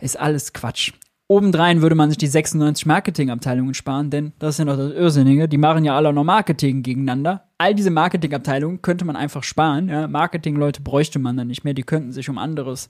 Ist 0.00 0.18
alles 0.18 0.52
Quatsch. 0.52 0.92
Obendrein 1.28 1.82
würde 1.82 1.94
man 1.94 2.10
sich 2.10 2.18
die 2.18 2.26
96 2.26 2.84
Marketingabteilungen 2.84 3.74
sparen, 3.74 4.10
denn 4.10 4.32
das 4.40 4.56
sind 4.56 4.66
doch 4.66 4.76
das 4.76 4.92
Irrsinnige. 4.92 5.48
Die 5.48 5.58
machen 5.58 5.84
ja 5.84 5.94
alle 5.94 6.12
noch 6.12 6.24
Marketing 6.24 6.82
gegeneinander. 6.82 7.47
All 7.58 7.74
diese 7.74 7.90
Marketingabteilungen 7.90 8.82
könnte 8.82 9.04
man 9.04 9.16
einfach 9.16 9.42
sparen. 9.42 9.88
Ja? 9.88 10.06
Marketingleute 10.06 10.80
bräuchte 10.80 11.18
man 11.18 11.36
dann 11.36 11.48
nicht 11.48 11.64
mehr. 11.64 11.74
Die 11.74 11.82
könnten 11.82 12.12
sich 12.12 12.30
um 12.30 12.38
anderes 12.38 12.88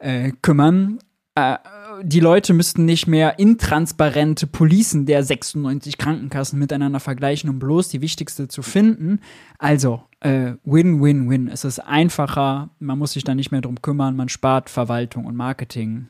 äh, 0.00 0.32
kümmern. 0.42 0.98
Äh, 1.36 1.58
die 2.02 2.20
Leute 2.20 2.52
müssten 2.52 2.84
nicht 2.84 3.06
mehr 3.06 3.38
intransparente 3.38 4.46
Policen 4.46 5.06
der 5.06 5.22
96 5.22 5.98
Krankenkassen 5.98 6.58
miteinander 6.58 6.98
vergleichen, 6.98 7.50
um 7.50 7.58
bloß 7.58 7.88
die 7.88 8.00
wichtigste 8.00 8.48
zu 8.48 8.62
finden. 8.62 9.20
Also, 9.58 10.02
äh, 10.20 10.54
Win-Win-Win. 10.64 11.48
Es 11.48 11.64
ist 11.64 11.78
einfacher, 11.78 12.70
man 12.78 12.98
muss 12.98 13.12
sich 13.12 13.24
da 13.24 13.34
nicht 13.34 13.52
mehr 13.52 13.60
drum 13.60 13.80
kümmern, 13.80 14.16
man 14.16 14.28
spart 14.28 14.70
Verwaltung 14.70 15.24
und 15.24 15.36
Marketing. 15.36 16.08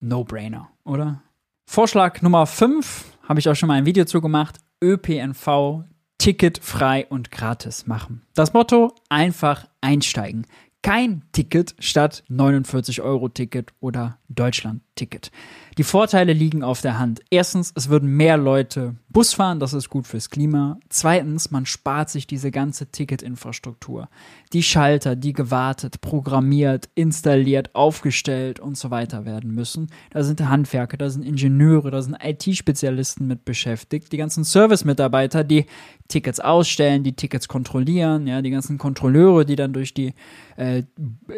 No-Brainer 0.00 0.68
oder? 0.84 1.22
Vorschlag 1.66 2.20
Nummer 2.22 2.46
5 2.46 3.04
habe 3.28 3.40
ich 3.40 3.48
auch 3.48 3.54
schon 3.54 3.68
mal 3.68 3.74
ein 3.74 3.86
Video 3.86 4.04
zu 4.04 4.20
gemacht. 4.20 4.58
ÖPNV 4.82 5.84
ticketfrei 6.22 7.04
und 7.08 7.32
gratis 7.32 7.88
machen. 7.88 8.22
Das 8.34 8.52
Motto: 8.52 8.94
einfach 9.08 9.66
einsteigen. 9.80 10.46
Kein 10.80 11.24
Ticket 11.32 11.74
statt 11.80 12.22
49 12.28 13.02
Euro 13.02 13.28
Ticket 13.28 13.72
oder 13.80 14.18
Deutschland 14.34 14.82
Ticket. 14.94 15.30
Die 15.78 15.84
Vorteile 15.84 16.34
liegen 16.34 16.62
auf 16.62 16.82
der 16.82 16.98
Hand. 16.98 17.22
Erstens, 17.30 17.72
es 17.74 17.88
würden 17.88 18.10
mehr 18.16 18.36
Leute 18.36 18.96
Bus 19.08 19.32
fahren, 19.34 19.60
das 19.60 19.72
ist 19.72 19.88
gut 19.88 20.06
fürs 20.06 20.30
Klima. 20.30 20.78
Zweitens, 20.88 21.50
man 21.50 21.66
spart 21.66 22.10
sich 22.10 22.26
diese 22.26 22.50
ganze 22.50 22.86
Ticketinfrastruktur. 22.86 24.08
Die 24.52 24.62
Schalter, 24.62 25.16
die 25.16 25.32
gewartet, 25.32 26.00
programmiert, 26.00 26.88
installiert, 26.94 27.74
aufgestellt 27.74 28.60
und 28.60 28.76
so 28.76 28.90
weiter 28.90 29.24
werden 29.24 29.54
müssen. 29.54 29.88
Da 30.10 30.22
sind 30.22 30.46
Handwerker, 30.46 30.96
da 30.96 31.10
sind 31.10 31.24
Ingenieure, 31.24 31.90
da 31.90 32.02
sind 32.02 32.16
IT-Spezialisten 32.22 33.26
mit 33.26 33.44
beschäftigt, 33.44 34.12
die 34.12 34.18
ganzen 34.18 34.44
Service-Mitarbeiter, 34.44 35.44
die 35.44 35.66
Tickets 36.08 36.40
ausstellen, 36.40 37.04
die 37.04 37.14
Tickets 37.14 37.48
kontrollieren, 37.48 38.26
ja, 38.26 38.42
die 38.42 38.50
ganzen 38.50 38.76
Kontrolleure, 38.76 39.46
die 39.46 39.56
dann 39.56 39.72
durch 39.72 39.94
die 39.94 40.14
äh, 40.56 40.82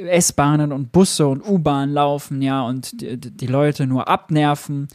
S-Bahnen 0.09 0.73
und 0.73 0.91
Busse 0.91 1.27
und 1.27 1.49
U-Bahnen 1.49 1.93
laufen, 1.93 2.43
ja, 2.43 2.63
und 2.63 2.84
die, 2.93 3.19
die 3.19 3.47
Leute 3.47 3.87
nur 3.87 4.09
abnerven. 4.09 4.89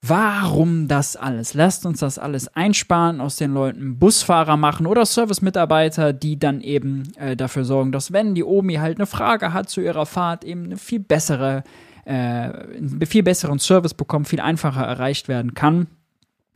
Warum 0.00 0.86
das 0.86 1.16
alles? 1.16 1.54
Lasst 1.54 1.84
uns 1.84 2.00
das 2.00 2.18
alles 2.18 2.46
einsparen, 2.54 3.20
aus 3.20 3.34
den 3.34 3.52
Leuten 3.52 3.98
Busfahrer 3.98 4.56
machen 4.56 4.86
oder 4.86 5.04
Service-Mitarbeiter, 5.04 6.12
die 6.12 6.38
dann 6.38 6.60
eben 6.60 7.12
äh, 7.16 7.36
dafür 7.36 7.64
sorgen, 7.64 7.90
dass 7.90 8.12
wenn 8.12 8.36
die 8.36 8.44
Omi 8.44 8.74
halt 8.74 8.98
eine 8.98 9.06
Frage 9.06 9.52
hat 9.52 9.68
zu 9.68 9.80
ihrer 9.80 10.06
Fahrt, 10.06 10.44
eben 10.44 10.66
eine 10.66 10.76
viel 10.76 11.00
bessere, 11.00 11.64
äh, 12.04 12.12
einen 12.12 13.00
viel 13.06 13.24
besseren 13.24 13.58
Service 13.58 13.94
bekommt, 13.94 14.28
viel 14.28 14.40
einfacher 14.40 14.84
erreicht 14.84 15.26
werden 15.26 15.54
kann. 15.54 15.88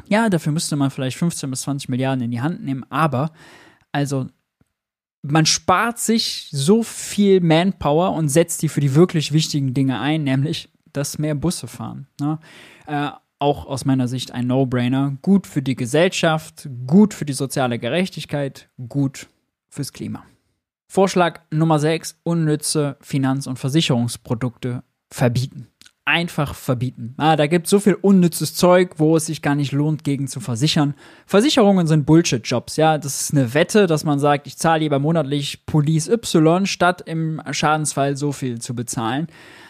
Ja, 0.06 0.28
dafür 0.28 0.52
müsste 0.52 0.76
man 0.76 0.90
vielleicht 0.90 1.18
15 1.18 1.50
bis 1.50 1.62
20 1.62 1.88
Milliarden 1.88 2.22
in 2.22 2.30
die 2.30 2.42
Hand 2.42 2.62
nehmen, 2.62 2.84
aber 2.90 3.32
also 3.90 4.28
man 5.22 5.46
spart 5.46 5.98
sich 5.98 6.48
so 6.50 6.82
viel 6.82 7.40
Manpower 7.40 8.12
und 8.12 8.28
setzt 8.28 8.62
die 8.62 8.68
für 8.68 8.80
die 8.80 8.94
wirklich 8.94 9.32
wichtigen 9.32 9.72
Dinge 9.72 10.00
ein, 10.00 10.24
nämlich 10.24 10.68
dass 10.92 11.18
mehr 11.18 11.34
Busse 11.34 11.68
fahren. 11.68 12.06
Ne? 12.20 12.38
Äh, 12.86 13.10
auch 13.38 13.66
aus 13.66 13.84
meiner 13.84 14.08
Sicht 14.08 14.30
ein 14.32 14.46
No-Brainer. 14.46 15.16
Gut 15.22 15.46
für 15.46 15.62
die 15.62 15.74
Gesellschaft, 15.74 16.68
gut 16.86 17.14
für 17.14 17.24
die 17.24 17.32
soziale 17.32 17.78
Gerechtigkeit, 17.78 18.68
gut 18.88 19.28
fürs 19.68 19.92
Klima. 19.92 20.24
Vorschlag 20.86 21.40
Nummer 21.50 21.78
6, 21.78 22.20
unnütze 22.22 22.96
Finanz- 23.00 23.46
und 23.46 23.58
Versicherungsprodukte 23.58 24.84
verbieten 25.10 25.71
einfach 26.12 26.54
verbieten. 26.54 27.14
Ah, 27.16 27.36
da 27.36 27.46
gibt 27.46 27.66
es 27.66 27.70
so 27.70 27.80
viel 27.80 27.94
unnützes 27.94 28.54
Zeug, 28.54 28.96
wo 28.98 29.16
es 29.16 29.26
sich 29.26 29.40
gar 29.40 29.54
nicht 29.54 29.72
lohnt, 29.72 30.04
gegen 30.04 30.28
zu 30.28 30.40
versichern. 30.40 30.94
Versicherungen 31.24 31.86
sind 31.86 32.04
Bullshit-Jobs, 32.04 32.76
ja. 32.76 32.98
Das 32.98 33.22
ist 33.22 33.32
eine 33.32 33.54
Wette, 33.54 33.86
dass 33.86 34.04
man 34.04 34.18
sagt, 34.18 34.46
ich 34.46 34.58
zahle 34.58 34.80
lieber 34.80 34.98
monatlich 34.98 35.64
Police 35.64 36.08
Y, 36.08 36.66
statt 36.66 37.02
im 37.06 37.40
Schadensfall 37.50 38.16
so 38.18 38.30
viel 38.32 38.60
zu 38.60 38.74
bezahlen. 38.74 39.26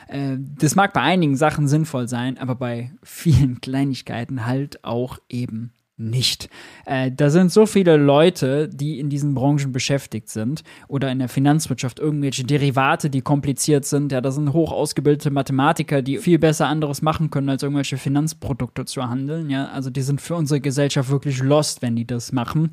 Äh, 0.08 0.36
das 0.38 0.74
mag 0.74 0.92
bei 0.92 1.00
einigen 1.00 1.36
Sachen 1.36 1.68
sinnvoll 1.68 2.08
sein, 2.08 2.36
aber 2.38 2.56
bei 2.56 2.90
vielen 3.04 3.60
Kleinigkeiten 3.60 4.44
halt 4.44 4.82
auch 4.84 5.18
eben 5.28 5.72
nicht. 6.10 6.48
Äh, 6.84 7.10
da 7.10 7.30
sind 7.30 7.52
so 7.52 7.66
viele 7.66 7.96
Leute, 7.96 8.68
die 8.68 8.98
in 8.98 9.08
diesen 9.08 9.34
Branchen 9.34 9.72
beschäftigt 9.72 10.28
sind 10.28 10.62
oder 10.88 11.10
in 11.10 11.18
der 11.18 11.28
Finanzwirtschaft 11.28 11.98
irgendwelche 11.98 12.44
Derivate, 12.44 13.10
die 13.10 13.22
kompliziert 13.22 13.84
sind. 13.84 14.12
Ja, 14.12 14.20
da 14.20 14.30
sind 14.30 14.52
hoch 14.52 14.72
ausgebildete 14.72 15.30
Mathematiker, 15.30 16.02
die 16.02 16.18
viel 16.18 16.38
besser 16.38 16.66
anderes 16.66 17.02
machen 17.02 17.30
können, 17.30 17.48
als 17.48 17.62
irgendwelche 17.62 17.96
Finanzprodukte 17.96 18.84
zu 18.84 19.08
handeln. 19.08 19.50
Ja, 19.50 19.66
also 19.66 19.90
die 19.90 20.02
sind 20.02 20.20
für 20.20 20.34
unsere 20.34 20.60
Gesellschaft 20.60 21.10
wirklich 21.10 21.42
lost, 21.42 21.82
wenn 21.82 21.96
die 21.96 22.06
das 22.06 22.32
machen. 22.32 22.70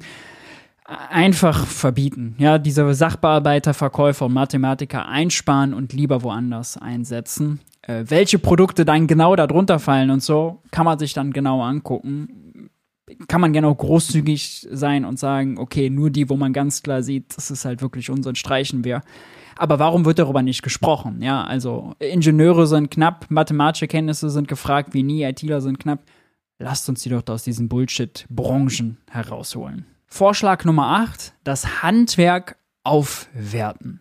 Einfach 1.12 1.67
verbieten. 1.67 2.36
Ja, 2.39 2.57
diese 2.57 2.91
Sachbearbeiter, 2.95 3.75
Verkäufer 3.75 4.25
und 4.25 4.33
Mathematiker 4.33 5.07
einsparen 5.07 5.75
und 5.75 5.93
lieber 5.93 6.24
woanders 6.24 6.77
einsetzen. 6.77 7.59
Äh, 7.83 8.05
welche 8.07 8.39
Produkte 8.39 8.86
dann 8.86 9.05
genau 9.05 9.36
darunter 9.36 9.77
fallen 9.77 10.09
und 10.09 10.24
so, 10.24 10.63
kann 10.71 10.86
man 10.86 10.98
sich 10.98 11.13
dann 11.13 11.31
genau 11.31 11.62
angucken 11.62 12.49
kann 13.27 13.41
man 13.41 13.53
gerne 13.53 13.67
auch 13.67 13.77
großzügig 13.77 14.67
sein 14.71 15.05
und 15.05 15.19
sagen, 15.19 15.57
okay, 15.57 15.89
nur 15.89 16.09
die, 16.09 16.29
wo 16.29 16.35
man 16.35 16.53
ganz 16.53 16.83
klar 16.83 17.03
sieht, 17.03 17.35
das 17.37 17.51
ist 17.51 17.65
halt 17.65 17.81
wirklich 17.81 18.09
unseren 18.09 18.35
streichen 18.35 18.83
wir. 18.83 19.01
Aber 19.57 19.79
warum 19.79 20.05
wird 20.05 20.19
darüber 20.19 20.41
nicht 20.41 20.61
gesprochen? 20.61 21.21
Ja, 21.21 21.43
also 21.43 21.93
Ingenieure 21.99 22.65
sind 22.65 22.91
knapp, 22.91 23.25
mathematische 23.29 23.87
Kenntnisse 23.87 24.29
sind 24.29 24.47
gefragt 24.47 24.93
wie 24.93 25.03
nie, 25.03 25.23
ITler 25.23 25.61
sind 25.61 25.79
knapp. 25.79 26.03
Lasst 26.59 26.87
uns 26.89 27.03
die 27.03 27.09
doch 27.09 27.23
aus 27.27 27.43
diesen 27.43 27.69
Bullshit-Branchen 27.69 28.97
herausholen. 29.09 29.85
Vorschlag 30.07 30.65
Nummer 30.65 30.87
8, 30.87 31.33
das 31.43 31.83
Handwerk 31.83 32.57
aufwerten. 32.83 34.00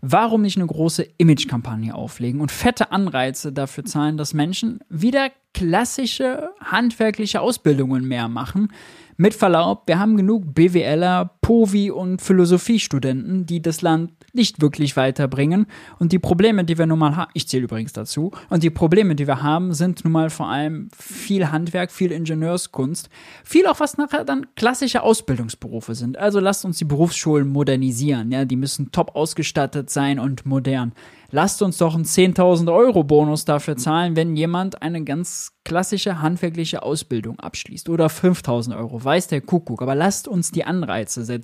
warum 0.00 0.42
nicht 0.42 0.56
eine 0.56 0.66
große 0.66 1.06
Image-Kampagne 1.18 1.94
auflegen 1.94 2.40
und 2.40 2.50
fette 2.50 2.90
Anreize 2.90 3.52
dafür 3.52 3.84
zahlen, 3.84 4.16
dass 4.16 4.34
Menschen 4.34 4.80
wieder 4.88 5.30
klassische 5.54 6.50
handwerkliche 6.60 7.40
Ausbildungen 7.40 8.06
mehr 8.06 8.28
machen, 8.28 8.72
mit 9.16 9.32
Verlaub, 9.32 9.84
wir 9.86 9.98
haben 9.98 10.16
genug 10.16 10.54
BWLer, 10.54 11.35
Povi 11.46 11.92
und 11.92 12.20
Philosophiestudenten, 12.22 13.46
die 13.46 13.62
das 13.62 13.80
Land 13.80 14.10
nicht 14.32 14.60
wirklich 14.60 14.96
weiterbringen. 14.96 15.66
Und 16.00 16.10
die 16.10 16.18
Probleme, 16.18 16.64
die 16.64 16.76
wir 16.76 16.86
nun 16.86 16.98
mal 16.98 17.14
haben, 17.14 17.30
ich 17.34 17.46
zähle 17.46 17.62
übrigens 17.62 17.92
dazu, 17.92 18.32
und 18.50 18.64
die 18.64 18.70
Probleme, 18.70 19.14
die 19.14 19.28
wir 19.28 19.44
haben, 19.44 19.72
sind 19.72 20.02
nun 20.02 20.12
mal 20.12 20.28
vor 20.28 20.48
allem 20.48 20.88
viel 20.98 21.52
Handwerk, 21.52 21.92
viel 21.92 22.10
Ingenieurskunst, 22.10 23.10
viel 23.44 23.68
auch 23.68 23.78
was 23.78 23.96
nachher 23.96 24.24
dann 24.24 24.46
klassische 24.56 25.04
Ausbildungsberufe 25.04 25.94
sind. 25.94 26.18
Also 26.18 26.40
lasst 26.40 26.64
uns 26.64 26.78
die 26.78 26.84
Berufsschulen 26.84 27.46
modernisieren, 27.46 28.32
ja, 28.32 28.44
die 28.44 28.56
müssen 28.56 28.90
top 28.90 29.14
ausgestattet 29.14 29.88
sein 29.88 30.18
und 30.18 30.46
modern 30.46 30.94
lasst 31.30 31.62
uns 31.62 31.78
doch 31.78 31.94
einen 31.94 32.04
10.000 32.04 32.72
Euro 32.72 33.04
Bonus 33.04 33.44
dafür 33.44 33.76
zahlen, 33.76 34.16
wenn 34.16 34.36
jemand 34.36 34.82
eine 34.82 35.04
ganz 35.04 35.52
klassische 35.64 36.22
handwerkliche 36.22 36.82
Ausbildung 36.82 37.40
abschließt 37.40 37.88
oder 37.88 38.06
5.000 38.06 38.76
Euro, 38.76 39.02
weiß 39.02 39.28
der 39.28 39.40
Kuckuck, 39.40 39.82
aber 39.82 39.94
lasst 39.94 40.28
uns 40.28 40.52
die 40.52 40.64
Anreize 40.64 41.24
setzen. 41.24 41.35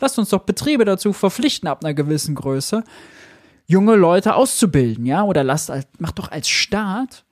Lasst 0.00 0.18
uns 0.18 0.30
doch 0.30 0.40
Betriebe 0.40 0.84
dazu 0.84 1.12
verpflichten 1.12 1.68
ab 1.68 1.84
einer 1.84 1.94
gewissen 1.94 2.34
Größe, 2.34 2.84
junge 3.66 3.96
Leute 3.96 4.34
auszubilden, 4.34 5.06
ja, 5.06 5.22
oder 5.24 5.42
lasst, 5.44 5.72
macht 5.98 6.18
doch 6.18 6.30
als 6.30 6.48
Staat 6.48 7.24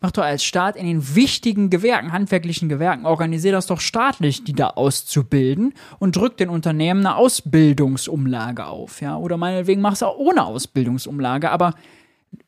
mach 0.00 0.10
doch 0.10 0.24
als 0.24 0.44
Staat 0.44 0.76
in 0.76 0.86
den 0.86 1.14
wichtigen 1.14 1.70
Gewerken, 1.70 2.12
handwerklichen 2.12 2.68
Gewerken, 2.68 3.06
organisier 3.06 3.52
das 3.52 3.66
doch 3.66 3.80
staatlich, 3.80 4.44
die 4.44 4.52
da 4.52 4.68
auszubilden 4.68 5.74
und 5.98 6.16
drück 6.16 6.36
den 6.36 6.48
Unternehmen 6.48 7.06
eine 7.06 7.16
Ausbildungsumlage 7.16 8.66
auf, 8.66 9.00
ja. 9.00 9.16
Oder 9.16 9.36
meinetwegen 9.36 9.80
mach 9.80 9.92
es 9.92 10.02
auch 10.02 10.16
ohne 10.16 10.44
Ausbildungsumlage, 10.44 11.50
aber 11.50 11.74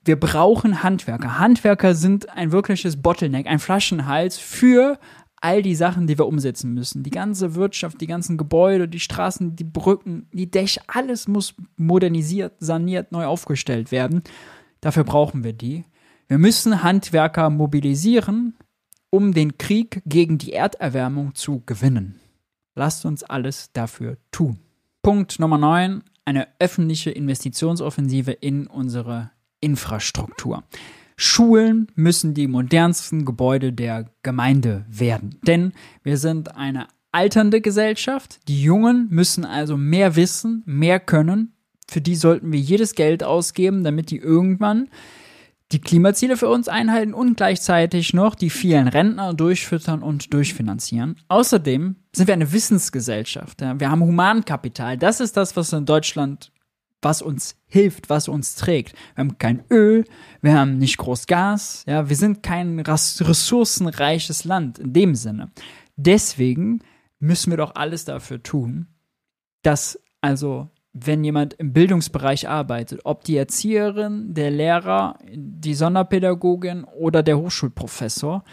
wir 0.05 0.19
brauchen 0.19 0.83
Handwerker. 0.83 1.39
Handwerker 1.39 1.95
sind 1.95 2.31
ein 2.31 2.53
wirkliches 2.53 3.01
Bottleneck, 3.01 3.47
ein 3.47 3.59
Flaschenhals 3.59 4.39
für 4.39 4.99
all 5.45 5.61
die 5.61 5.75
Sachen, 5.75 6.07
die 6.07 6.17
wir 6.17 6.27
umsetzen 6.27 6.73
müssen. 6.73 7.03
Die 7.03 7.11
ganze 7.11 7.55
Wirtschaft, 7.55 8.01
die 8.01 8.07
ganzen 8.07 8.39
Gebäude, 8.39 8.89
die 8.89 8.99
Straßen, 8.99 9.55
die 9.55 9.65
Brücken, 9.65 10.27
die 10.33 10.51
Dächer, 10.51 10.81
alles 10.87 11.29
muss 11.29 11.55
modernisiert, 11.77 12.55
saniert, 12.61 13.13
neu 13.13 13.27
aufgestellt 13.27 13.93
werden. 13.93 14.23
Dafür 14.81 15.05
brauchen 15.05 15.45
wir 15.45 15.53
die. 15.53 15.85
Wir 16.29 16.39
müssen 16.39 16.83
Handwerker 16.83 17.51
mobilisieren, 17.51 18.55
um 19.11 19.35
den 19.35 19.59
Krieg 19.59 20.03
gegen 20.07 20.39
die 20.39 20.55
Erderwärmung 20.55 21.35
zu 21.35 21.63
gewinnen. 21.67 22.19
Lasst 22.75 23.05
uns 23.05 23.23
alles 23.23 23.71
dafür 23.75 24.17
tun. 24.33 24.59
Punkt 25.03 25.39
Nummer 25.39 25.59
9. 25.59 26.03
Eine 26.25 26.49
öffentliche 26.59 27.11
Investitionsoffensive 27.11 28.33
in 28.33 28.67
unsere 28.67 29.31
Infrastruktur. 29.61 30.65
Schulen 31.17 31.89
müssen 31.95 32.35
die 32.35 32.49
modernsten 32.49 33.25
Gebäude 33.25 33.73
der 33.73 34.11
Gemeinde 34.23 34.85
werden. 34.89 35.39
Denn 35.47 35.73
wir 36.03 36.17
sind 36.19 36.57
eine 36.57 36.89
alternde 37.13 37.61
Gesellschaft. 37.61 38.41
Die 38.49 38.63
Jungen 38.63 39.07
müssen 39.11 39.45
also 39.45 39.77
mehr 39.77 40.17
wissen, 40.17 40.63
mehr 40.67 40.99
können. 40.99 41.53
Für 41.89 42.01
die 42.01 42.17
sollten 42.17 42.53
wir 42.53 42.59
jedes 42.59 42.95
Geld 42.95 43.23
ausgeben, 43.23 43.85
damit 43.85 44.11
die 44.11 44.19
irgendwann 44.19 44.89
die 45.73 45.81
Klimaziele 45.81 46.37
für 46.37 46.49
uns 46.49 46.69
einhalten 46.69 47.15
und 47.15 47.37
gleichzeitig 47.37 48.15
noch 48.15 48.35
die 48.35 48.51
vielen 48.51 48.89
Rentner 48.89 49.35
durchfüttern 49.35 50.03
und 50.03 50.33
durchfinanzieren. 50.33 51.17
Außerdem 51.29 51.97
sind 52.13 52.27
wir 52.27 52.35
eine 52.35 52.53
Wissensgesellschaft. 52.53 53.61
Wir 53.61 53.91
haben 53.91 54.03
Humankapital. 54.03 54.99
Das 54.99 55.21
ist 55.21 55.37
das, 55.37 55.57
was 55.57 55.73
in 55.73 55.85
Deutschland 55.85 56.53
was 57.05 57.23
uns 57.23 57.57
hilft, 57.67 58.11
was 58.11 58.29
uns 58.29 58.55
trägt. 58.55 58.95
Wir 59.15 59.25
haben 59.25 59.39
kein 59.39 59.65
Öl, 59.71 60.05
wir 60.41 60.59
haben 60.59 60.79
nicht 60.79 60.97
groß 60.99 61.27
Gas, 61.27 61.85
ja, 61.87 62.09
wir 62.09 62.17
sind 62.17 62.43
kein 62.43 62.81
ressourcenreiches 62.81 64.45
Land 64.45 64.79
in 64.79 64.93
dem 64.93 65.15
Sinne. 65.15 65.51
Deswegen 65.97 66.81
müssen 67.19 67.51
wir 67.51 67.59
doch 67.59 67.75
alles 67.75 68.05
dafür 68.05 68.43
tun, 68.43 68.89
dass 69.63 69.99
also 70.21 70.71
wenn 70.95 71.25
jemand 71.25 71.55
im 71.55 71.73
Bildungsbereich 71.73 72.49
arbeitet, 72.49 73.01
ob 73.05 73.25
die 73.25 73.37
Erzieherin, 73.37 74.33
der 74.33 74.51
Lehrer, 74.51 75.19
die 75.35 75.75
Sonderpädagogin 75.75 76.85
oder 76.85 77.23
der 77.23 77.39
Hochschulprofessor, 77.39 78.45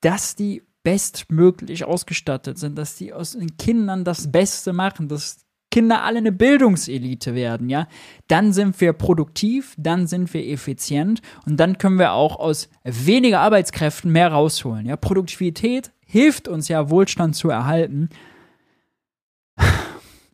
dass 0.00 0.34
die 0.34 0.62
bestmöglich 0.82 1.84
ausgestattet 1.84 2.58
sind, 2.58 2.76
dass 2.76 2.96
die 2.96 3.12
aus 3.12 3.32
den 3.32 3.56
Kindern 3.56 4.04
das 4.04 4.32
Beste 4.32 4.72
machen, 4.72 5.06
dass 5.08 5.41
Kinder 5.72 6.04
alle 6.04 6.18
eine 6.18 6.30
Bildungselite 6.30 7.34
werden, 7.34 7.68
ja, 7.68 7.88
dann 8.28 8.52
sind 8.52 8.80
wir 8.80 8.92
produktiv, 8.92 9.74
dann 9.78 10.06
sind 10.06 10.32
wir 10.34 10.46
effizient 10.46 11.22
und 11.46 11.58
dann 11.58 11.78
können 11.78 11.98
wir 11.98 12.12
auch 12.12 12.38
aus 12.38 12.68
weniger 12.84 13.40
Arbeitskräften 13.40 14.12
mehr 14.12 14.30
rausholen. 14.30 14.86
Ja, 14.86 14.96
Produktivität 14.96 15.90
hilft 16.06 16.46
uns 16.46 16.68
ja, 16.68 16.90
Wohlstand 16.90 17.34
zu 17.34 17.48
erhalten. 17.48 18.10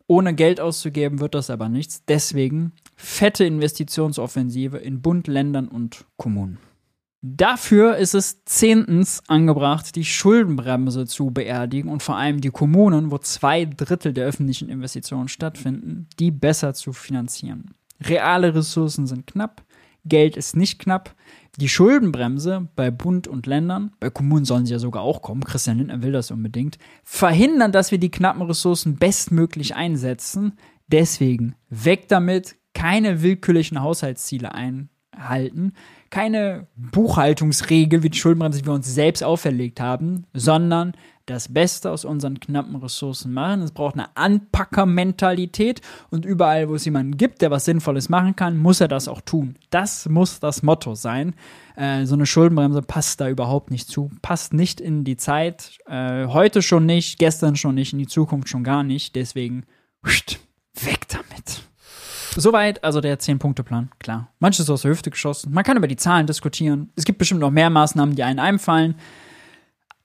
Ohne 0.07 0.35
Geld 0.35 0.59
auszugeben 0.59 1.19
wird 1.21 1.35
das 1.35 1.49
aber 1.49 1.69
nichts. 1.69 2.03
Deswegen 2.05 2.73
fette 2.95 3.45
Investitionsoffensive 3.45 4.77
in 4.77 5.01
Bund, 5.01 5.27
Ländern 5.27 5.69
und 5.69 6.05
Kommunen. 6.17 6.57
Dafür 7.21 7.97
ist 7.97 8.15
es 8.15 8.45
zehntens 8.45 9.21
angebracht, 9.27 9.95
die 9.97 10.05
Schuldenbremse 10.05 11.05
zu 11.05 11.31
beerdigen 11.31 11.89
und 11.89 12.01
vor 12.01 12.15
allem 12.15 12.39
die 12.39 12.49
Kommunen, 12.49 13.11
wo 13.11 13.17
zwei 13.17 13.65
Drittel 13.65 14.13
der 14.13 14.25
öffentlichen 14.25 14.69
Investitionen 14.69 15.27
stattfinden, 15.27 16.07
die 16.17 16.31
besser 16.31 16.73
zu 16.73 16.93
finanzieren. 16.93 17.73
Reale 18.01 18.55
Ressourcen 18.55 19.05
sind 19.05 19.27
knapp, 19.27 19.65
Geld 20.05 20.37
ist 20.37 20.55
nicht 20.55 20.79
knapp. 20.79 21.13
Die 21.57 21.67
Schuldenbremse 21.67 22.69
bei 22.77 22.89
Bund 22.89 23.27
und 23.27 23.47
Ländern, 23.47 23.91
bei 23.99 24.09
Kommunen 24.09 24.45
sollen 24.45 24.65
sie 24.65 24.71
ja 24.71 24.79
sogar 24.79 25.01
auch 25.01 25.21
kommen, 25.21 25.43
Christian 25.43 25.77
Lindner 25.77 26.01
will 26.01 26.13
das 26.13 26.31
unbedingt, 26.31 26.77
verhindern, 27.03 27.73
dass 27.73 27.91
wir 27.91 27.97
die 27.97 28.11
knappen 28.11 28.43
Ressourcen 28.43 28.95
bestmöglich 28.95 29.75
einsetzen. 29.75 30.53
Deswegen 30.87 31.55
weg 31.69 32.07
damit, 32.07 32.55
keine 32.73 33.21
willkürlichen 33.21 33.81
Haushaltsziele 33.81 34.53
einhalten 34.53 35.73
keine 36.09 36.67
Buchhaltungsregel 36.75 38.03
wie 38.03 38.09
die 38.09 38.17
Schuldenbremse, 38.17 38.59
die 38.59 38.67
wir 38.67 38.73
uns 38.73 38.93
selbst 38.93 39.23
auferlegt 39.23 39.79
haben, 39.79 40.25
sondern 40.33 40.93
das 41.29 41.53
Beste 41.53 41.91
aus 41.91 42.05
unseren 42.05 42.39
knappen 42.39 42.75
Ressourcen 42.75 43.31
machen. 43.33 43.61
Es 43.61 43.71
braucht 43.71 43.93
eine 43.93 44.15
Anpackermentalität 44.17 45.81
und 46.09 46.25
überall, 46.25 46.69
wo 46.69 46.75
es 46.75 46.85
jemanden 46.85 47.17
gibt, 47.17 47.41
der 47.41 47.51
was 47.51 47.65
Sinnvolles 47.65 48.09
machen 48.09 48.35
kann, 48.35 48.57
muss 48.57 48.81
er 48.81 48.87
das 48.87 49.07
auch 49.07 49.21
tun. 49.21 49.55
Das 49.69 50.09
muss 50.09 50.39
das 50.39 50.63
Motto 50.63 50.95
sein. 50.95 51.35
Äh, 51.75 52.05
so 52.05 52.15
eine 52.15 52.25
Schuldenbremse 52.25 52.81
passt 52.81 53.21
da 53.21 53.29
überhaupt 53.29 53.69
nicht 53.69 53.87
zu, 53.87 54.09
passt 54.21 54.53
nicht 54.53 54.81
in 54.81 55.03
die 55.03 55.17
Zeit. 55.17 55.77
Äh, 55.85 56.25
heute 56.27 56.61
schon 56.61 56.85
nicht, 56.85 57.19
gestern 57.19 57.55
schon 57.55 57.75
nicht, 57.75 57.93
in 57.93 57.99
die 57.99 58.07
Zukunft 58.07 58.49
schon 58.49 58.63
gar 58.63 58.83
nicht. 58.83 59.15
Deswegen 59.15 59.65
weg 60.83 61.07
damit. 61.09 61.68
Soweit 62.35 62.83
also 62.83 63.01
der 63.01 63.19
10-Punkte-Plan, 63.19 63.89
klar. 63.99 64.29
Manches 64.39 64.69
aus 64.69 64.83
der 64.83 64.91
Hüfte 64.91 65.09
geschossen. 65.09 65.53
Man 65.53 65.63
kann 65.63 65.77
über 65.77 65.87
die 65.87 65.95
Zahlen 65.95 66.27
diskutieren. 66.27 66.91
Es 66.95 67.05
gibt 67.05 67.19
bestimmt 67.19 67.41
noch 67.41 67.51
mehr 67.51 67.69
Maßnahmen, 67.69 68.15
die 68.15 68.23
einen 68.23 68.39
einfallen. 68.39 68.95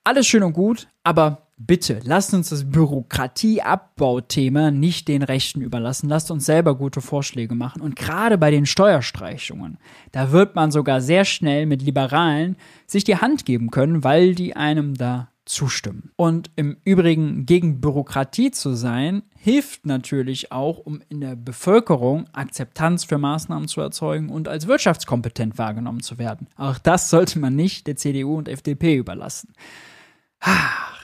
Alles 0.05 0.27
schön 0.27 0.43
und 0.43 0.53
gut, 0.53 0.89
aber 1.03 1.45
bitte 1.57 2.01
lasst 2.05 2.35
uns 2.35 2.51
das 2.51 2.71
Bürokratieabbauthema 2.71 4.71
nicht 4.71 5.09
den 5.09 5.23
Rechten 5.23 5.61
überlassen. 5.61 6.09
Lasst 6.09 6.31
uns 6.31 6.45
selber 6.45 6.77
gute 6.77 7.01
Vorschläge 7.01 7.55
machen. 7.55 7.81
Und 7.81 7.97
gerade 7.97 8.39
bei 8.39 8.51
den 8.51 8.67
Steuerstreichungen, 8.67 9.79
da 10.13 10.33
wird 10.33 10.57
man 10.57 10.71
sogar 10.71 11.01
sehr 11.01 11.25
schnell 11.25 11.67
mit 11.67 11.83
Liberalen 11.83 12.57
sich 12.87 13.05
die 13.05 13.17
Hand 13.17 13.45
geben 13.45 13.71
können, 13.71 14.05
weil 14.05 14.35
die 14.35 14.57
einem 14.57 14.95
da 14.95 15.29
zustimmen. 15.47 16.11
Und 16.17 16.51
im 16.57 16.77
Übrigen 16.85 17.47
gegen 17.47 17.81
Bürokratie 17.81 18.51
zu 18.51 18.75
sein, 18.75 19.23
hilft 19.37 19.87
natürlich 19.87 20.53
auch, 20.53 20.79
um 20.79 21.03
in 21.09 21.21
der 21.21 21.37
Bevölkerung 21.37 22.27
Akzeptanz 22.33 23.05
für 23.05 23.19
Maßnahmen 23.19 23.69
zu 23.69 23.81
erzeugen 23.81 24.31
und 24.31 24.49
als 24.49 24.67
wirtschaftskompetent 24.67 25.59
wahrgenommen 25.59 26.01
zu 26.01 26.19
werden. 26.19 26.49
Auch 26.57 26.79
das 26.79 27.11
sollte 27.11 27.39
man 27.39 27.55
nicht 27.55 27.87
der 27.87 27.97
CDU 27.97 28.39
und 28.39 28.49
FDP 28.49 28.97
überlassen. 28.97 29.53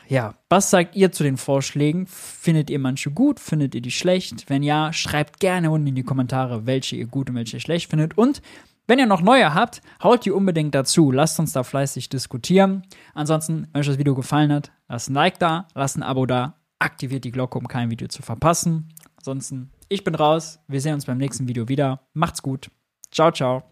Ja, 0.08 0.34
was 0.48 0.70
sagt 0.70 0.96
ihr 0.96 1.12
zu 1.12 1.22
den 1.22 1.36
Vorschlägen? 1.36 2.06
Findet 2.06 2.68
ihr 2.68 2.80
manche 2.80 3.12
gut? 3.12 3.38
Findet 3.38 3.76
ihr 3.76 3.80
die 3.80 3.92
schlecht? 3.92 4.50
Wenn 4.50 4.64
ja, 4.64 4.92
schreibt 4.92 5.38
gerne 5.38 5.70
unten 5.70 5.86
in 5.86 5.94
die 5.94 6.02
Kommentare, 6.02 6.66
welche 6.66 6.96
ihr 6.96 7.06
gut 7.06 7.30
und 7.30 7.36
welche 7.36 7.60
schlecht 7.60 7.90
findet. 7.90 8.18
Und 8.18 8.42
wenn 8.90 8.98
ihr 8.98 9.06
noch 9.06 9.22
neue 9.22 9.54
habt, 9.54 9.82
haut 10.02 10.24
die 10.24 10.32
unbedingt 10.32 10.74
dazu. 10.74 11.12
Lasst 11.12 11.38
uns 11.38 11.52
da 11.52 11.62
fleißig 11.62 12.08
diskutieren. 12.08 12.82
Ansonsten, 13.14 13.68
wenn 13.72 13.80
euch 13.80 13.86
das 13.86 13.98
Video 13.98 14.16
gefallen 14.16 14.52
hat, 14.52 14.72
lasst 14.88 15.08
ein 15.08 15.14
Like 15.14 15.38
da, 15.38 15.68
lasst 15.74 15.96
ein 15.96 16.02
Abo 16.02 16.26
da, 16.26 16.56
aktiviert 16.80 17.22
die 17.22 17.30
Glocke, 17.30 17.56
um 17.56 17.68
kein 17.68 17.88
Video 17.90 18.08
zu 18.08 18.22
verpassen. 18.22 18.92
Ansonsten, 19.16 19.70
ich 19.88 20.02
bin 20.02 20.16
raus. 20.16 20.58
Wir 20.66 20.80
sehen 20.80 20.94
uns 20.94 21.06
beim 21.06 21.18
nächsten 21.18 21.46
Video 21.46 21.68
wieder. 21.68 22.00
Macht's 22.14 22.42
gut. 22.42 22.70
Ciao, 23.12 23.30
ciao. 23.30 23.69